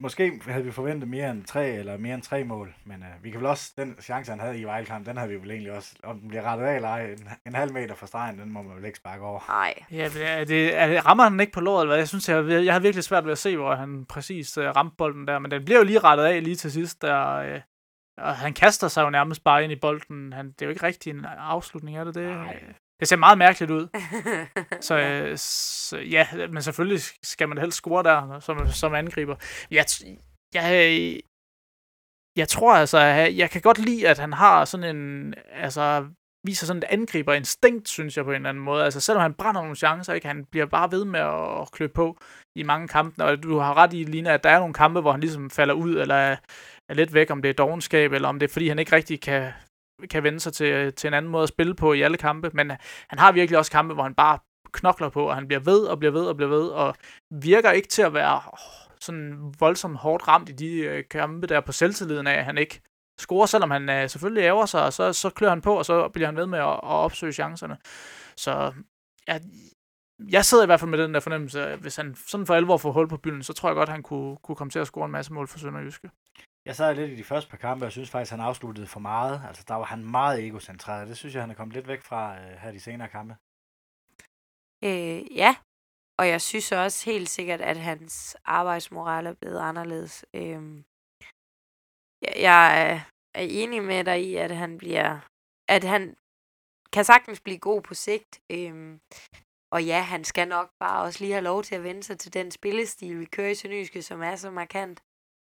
[0.00, 3.30] måske havde vi forventet mere end tre, eller mere end tre mål, men uh, vi
[3.30, 5.94] kan vel også, den chance, han havde i Vejlkamp, den havde vi vel egentlig også,
[6.02, 8.62] om den bliver rettet af eller ej, en, en halv meter fra stregen, den må
[8.62, 9.40] man vel ikke sparke over.
[9.48, 9.74] Nej.
[9.90, 11.98] Ja, er det, er det, rammer han ikke på låret, eller hvad?
[11.98, 14.96] Jeg synes, jeg, jeg havde virkelig svært ved at se, hvor han præcis uh, ramte
[14.98, 17.60] bolden der, men den bliver jo lige rettet af lige til sidst, der, uh,
[18.16, 20.32] og han kaster sig jo nærmest bare ind i bolden.
[20.32, 22.36] Han, det er jo ikke rigtig en afslutning, er det det?
[23.00, 23.88] Det ser meget mærkeligt ud.
[24.88, 29.36] Så, øh, så ja, men selvfølgelig skal man helst score der som, som angriber.
[29.70, 29.84] Jeg,
[30.54, 31.20] jeg,
[32.36, 36.06] jeg tror altså, jeg, jeg kan godt lide, at han har sådan en, altså
[36.46, 38.84] viser sådan et angriberinstinkt, synes jeg på en eller anden måde.
[38.84, 42.18] Altså selvom han brænder nogle chancer, ikke, han bliver bare ved med at klø på
[42.56, 43.24] i mange kampe.
[43.24, 45.74] Og du har ret i, Lina, at der er nogle kampe, hvor han ligesom falder
[45.74, 46.36] ud, eller er,
[46.94, 49.52] lidt væk, om det er dogenskab, eller om det er, fordi han ikke rigtig kan,
[50.10, 52.50] kan vende sig til, til en anden måde at spille på i alle kampe.
[52.54, 52.76] Men øh,
[53.08, 54.38] han har virkelig også kampe, hvor han bare
[54.72, 56.94] knokler på, og han bliver ved og bliver ved og bliver ved, og
[57.30, 58.42] virker ikke til at være
[59.00, 62.80] sådan voldsomt hårdt ramt i de øh, kampe der på selvtilliden af, at han ikke
[63.18, 66.08] scorer, selvom han øh, selvfølgelig ærger sig, og så, så klør han på, og så
[66.08, 67.76] bliver han ved med at, at opsøge chancerne.
[68.36, 68.72] Så
[69.28, 69.38] ja,
[70.30, 72.76] jeg sidder i hvert fald med den der fornemmelse, at hvis han sådan for alvor
[72.76, 74.86] får hul på byen, så tror jeg godt, at han kunne, kunne komme til at
[74.86, 76.10] score en masse mål for Sønderjyske.
[76.70, 79.00] Jeg sad lidt i de første par kampe, og jeg synes faktisk, han afsluttede for
[79.00, 79.42] meget.
[79.48, 81.08] Altså, der var han meget egocentreret.
[81.08, 83.34] Det synes jeg, han er kommet lidt væk fra øh, her de senere kampe.
[84.84, 85.52] Øh, ja,
[86.18, 90.24] og jeg synes også helt sikkert, at hans arbejdsmoral er blevet anderledes.
[90.34, 90.62] Øh,
[92.48, 93.00] jeg er,
[93.34, 95.10] er enig med dig i, at han bliver,
[95.68, 96.16] at han
[96.92, 98.40] kan sagtens blive god på sigt.
[98.52, 98.98] Øh,
[99.74, 102.34] og ja, han skal nok bare også lige have lov til at vende sig til
[102.34, 105.02] den spillestil, vi kører i Sønderjyske, som er så markant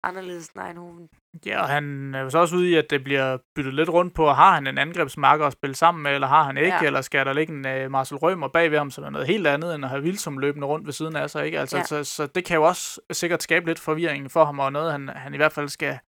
[0.08, 1.08] anderledes end Eindhoven.
[1.46, 4.14] Ja, og han er jo så også ude i, at det bliver byttet lidt rundt
[4.14, 6.86] på, har han en angrebsmarker at spille sammen med, eller har han ikke, ja.
[6.86, 9.46] eller skal der ligge en uh, Marcel Rømer bag ved ham, som er noget helt
[9.46, 11.60] andet, end at have Vildsum løbende rundt ved siden af sig, ikke?
[11.60, 11.82] Altså, ja.
[11.82, 15.08] så, så, det kan jo også sikkert skabe lidt forvirring for ham, og noget, han,
[15.08, 15.98] han i hvert fald skal,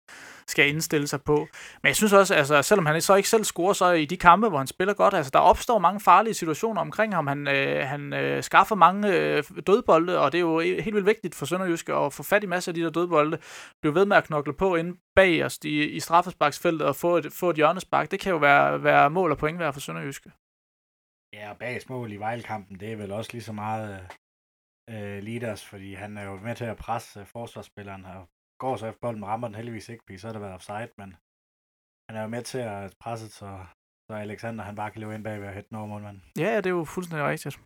[0.50, 1.36] skal indstille sig på.
[1.82, 4.48] Men jeg synes også, altså, selvom han så ikke selv scorer, så i de kampe,
[4.48, 7.26] hvor han spiller godt, altså, der opstår mange farlige situationer omkring ham.
[7.26, 11.06] Han, øh, han øh, skaffer mange øh, dødbolde, og det er jo e-, helt vildt
[11.06, 13.38] vigtigt for Sønderjysk at få fat i masser af de der dødbolde.
[13.82, 17.32] Blive ved med at knokle på inde bag os i, i straffesparksfeltet og få et,
[17.32, 18.10] få et hjørnespark.
[18.10, 20.26] Det kan jo være, være mål og point værd for Sønderjysk.
[21.32, 24.00] Ja, og bag mål i Vejlekampen, det er vel også lige så meget
[24.90, 28.28] øh, øh, leaders, fordi han er jo med til at presse øh, forsvarsspilleren og
[28.60, 31.16] går så efter bolden, rammer den heldigvis ikke, fordi så har det været offside, men
[32.08, 33.48] han er jo med til at presse, så,
[34.06, 36.22] så Alexander han bare kan løbe ind bag ved at hætte den over målmanden.
[36.38, 37.60] Ja, det er jo fuldstændig rigtigt.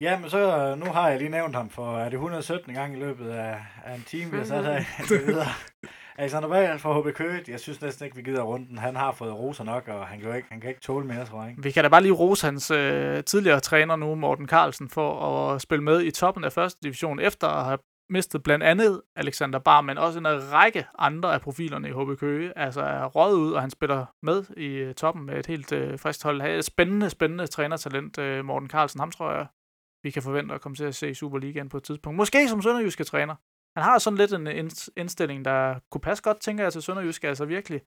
[0.00, 3.00] Ja, men så nu har jeg lige nævnt ham for, er det 117 gang i
[3.00, 5.46] løbet af, af en time, vi har sat her videre.
[6.18, 8.78] Alexander Bagel fra HB Køge, jeg synes næsten ikke, vi gider runden.
[8.78, 11.42] Han har fået roser nok, og han kan, ikke, han kan ikke tåle mere, tror
[11.42, 11.50] jeg.
[11.50, 11.62] Ikke?
[11.62, 15.62] Vi kan da bare lige rose hans øh, tidligere træner nu, Morten Carlsen, for at
[15.62, 17.78] spille med i toppen af første division, efter at have
[18.10, 22.58] mistet blandt andet Alexander Bar, men også en række andre af profilerne i HB Køge,
[22.58, 25.98] altså er røget ud, og han spiller med i øh, toppen med et helt øh,
[25.98, 26.42] frisk hold.
[26.42, 29.00] Et spændende, spændende trænertalent, øh, Morten Carlsen.
[29.00, 29.46] Ham tror jeg,
[30.02, 32.16] vi kan forvente at komme til at se i Superligaen på et tidspunkt.
[32.16, 33.34] Måske som Sønderjyske træner.
[33.76, 34.46] Han har sådan lidt en
[34.96, 37.28] indstilling, der kunne passe godt, tænker jeg, til Sønderjyske.
[37.28, 37.80] Altså virkelig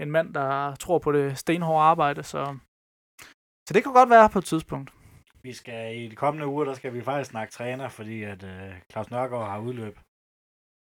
[0.00, 2.56] en mand, der tror på det stenhårde arbejde, så,
[3.68, 4.92] så det kan godt være på et tidspunkt.
[5.48, 8.72] Vi skal i de kommende uger, der skal vi faktisk snakke træner, fordi at øh,
[8.92, 9.98] Claus Nørgaard har udløb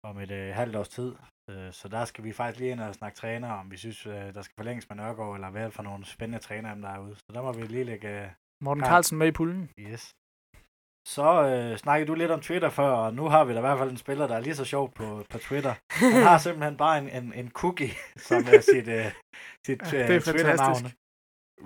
[0.03, 1.15] om et øh, halvt års tid.
[1.49, 4.33] Øh, så der skal vi faktisk lige ind og snakke træner, om vi synes, øh,
[4.35, 7.15] der skal forlænges med Nørgaard, eller hvad for nogle spændende træner, der er ude.
[7.15, 8.09] Så der må vi lige lægge...
[8.23, 8.29] Øh,
[8.63, 9.69] Morten Carlsen med i puljen.
[9.79, 10.03] Yes.
[11.07, 13.77] Så øh, snakkede du lidt om Twitter før, og nu har vi da i hvert
[13.77, 15.73] fald en spiller, der er lige så sjov på, på Twitter.
[15.91, 17.91] Han har simpelthen bare en, en, en cookie,
[18.27, 19.11] som er sit, øh,
[19.65, 20.85] sit ja, øh, Twitter-navn.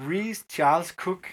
[0.09, 1.23] Reese Charles Cook.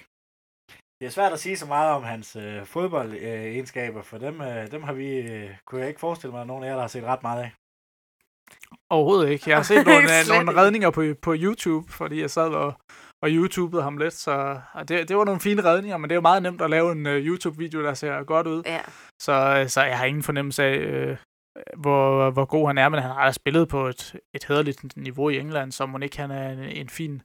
[1.00, 4.82] Det er svært at sige så meget om hans øh, fodboldegenskaber, for dem, øh, dem
[4.82, 7.04] har vi, øh, kunne jeg ikke forestille mig, at nogen af jer, der har set
[7.04, 7.52] ret meget af.
[8.90, 9.50] Overhovedet ikke.
[9.50, 12.74] Jeg har set nogle, øh, nogle redninger på, på YouTube, fordi jeg sad og,
[13.22, 16.16] og YouTubede ham lidt, så og det, det var nogle fine redninger, men det er
[16.16, 18.62] jo meget nemt at lave en uh, YouTube-video, der ser godt ud.
[18.66, 18.80] Ja.
[19.22, 21.16] Så, øh, så jeg har ingen fornemmelse af, øh,
[21.76, 25.38] hvor, hvor god han er, men han har spillet på et, et hederligt niveau i
[25.38, 27.22] England, så må ikke han er en, en fin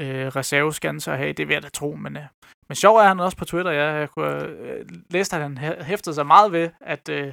[0.00, 2.22] øh, reserveskanser at have, det vil jeg da tro, men, øh,
[2.68, 3.84] men sjov er han også på Twitter, ja.
[3.84, 7.32] jeg kunne øh, læste, at han hæftede sig meget ved, at øh,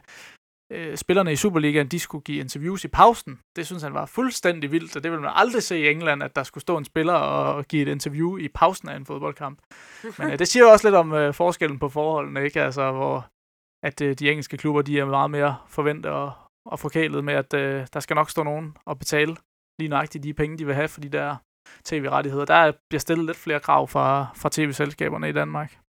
[0.71, 3.39] øh, spillerne i Superligaen, de skulle give interviews i pausen.
[3.55, 6.35] Det synes han var fuldstændig vildt, og det vil man aldrig se i England, at
[6.35, 9.59] der skulle stå en spiller og give et interview i pausen af en fodboldkamp.
[10.17, 12.61] Men øh, det siger jo også lidt om øh, forskellen på forholdene, ikke?
[12.61, 13.27] Altså, hvor
[13.83, 16.31] at øh, de engelske klubber, de er meget mere forventet og,
[16.65, 19.35] og forkælet med, at øh, der skal nok stå nogen og betale
[19.79, 21.35] lige nøjagtigt de penge, de vil have for de der
[21.83, 22.45] tv-rettigheder.
[22.45, 25.79] Der bliver stillet lidt flere krav fra, fra tv-selskaberne i Danmark.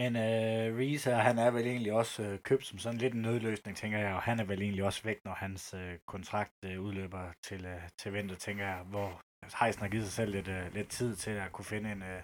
[0.00, 3.76] Men øh, Reese han er vel egentlig også øh, købt som sådan lidt en nødløsning,
[3.76, 7.32] tænker jeg, og han er vel egentlig også væk, når hans øh, kontrakt øh, udløber
[7.42, 9.20] til, øh, til vinter, tænker jeg, hvor
[9.60, 12.22] Heisen har givet sig selv lidt, øh, lidt tid til at kunne finde en, øh,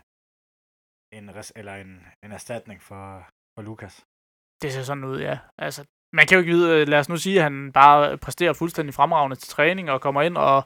[1.12, 4.05] en, res, eller en, en erstatning for, for Lukas.
[4.62, 5.39] Det ser sådan ud, ja.
[5.59, 5.85] Altså,
[6.15, 8.95] man kan jo ikke vide, øh, lad os nu sige, at han bare præsterer fuldstændig
[8.95, 10.62] fremragende til træning og kommer ind og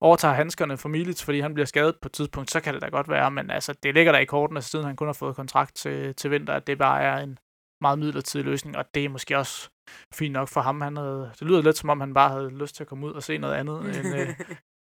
[0.00, 2.88] overtager handskerne for Milic, fordi han bliver skadet på et tidspunkt, så kan det da
[2.88, 5.74] godt være, men altså, det ligger der i kortene, siden han kun har fået kontrakt
[5.74, 7.38] til, til vinter, at det bare er en
[7.80, 9.70] meget midlertidig løsning, og det er måske også
[10.14, 10.80] fint nok for ham.
[10.80, 13.12] Han havde, det lyder lidt som om, han bare havde lyst til at komme ud
[13.12, 14.28] og se noget andet end, øh,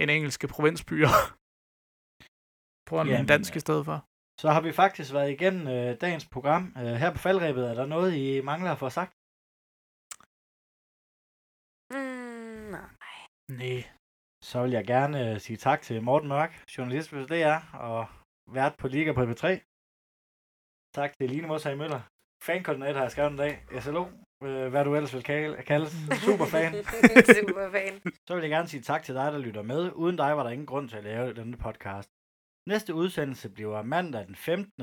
[0.01, 1.09] end engelske provinsbyer.
[2.89, 4.05] Prøver en Jamen, dansk i stedet for.
[4.41, 6.75] Så har vi faktisk været igennem øh, dagens program.
[6.77, 9.13] Øh, her på faldrebet er der noget, I mangler at få sagt?
[11.91, 12.89] Mm, nej.
[13.49, 13.79] Nej.
[14.45, 18.07] Så vil jeg gerne øh, sige tak til Morten Mørk, journalist ved DR og
[18.57, 19.47] vært på Liga på TV3.
[20.95, 22.03] Tak til Line Mossag Møller,
[22.43, 24.05] fankoordinator har jeg skrevet en dag, SLO,
[24.43, 25.93] øh, hvad du ellers vil kalde, kaldes,
[26.25, 26.73] superfan.
[27.37, 27.95] Super fan.
[28.27, 29.93] Så vil jeg gerne sige tak til dig, der lytter med.
[29.93, 32.11] Uden dig var der ingen grund til at lave denne podcast.
[32.69, 34.83] Næste udsendelse bliver mandag den 15.,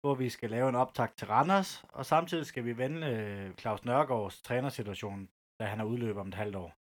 [0.00, 3.84] hvor vi skal lave en optag til Randers, og samtidig skal vi vende øh, Claus
[3.84, 5.28] Nørgaards trænersituation,
[5.60, 6.72] da han er udløbet om et halvt år.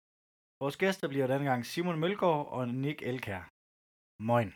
[0.61, 3.43] Vores gæster bliver denne gang Simon Mølgaard og Nick Elkær.
[4.23, 4.53] Moin.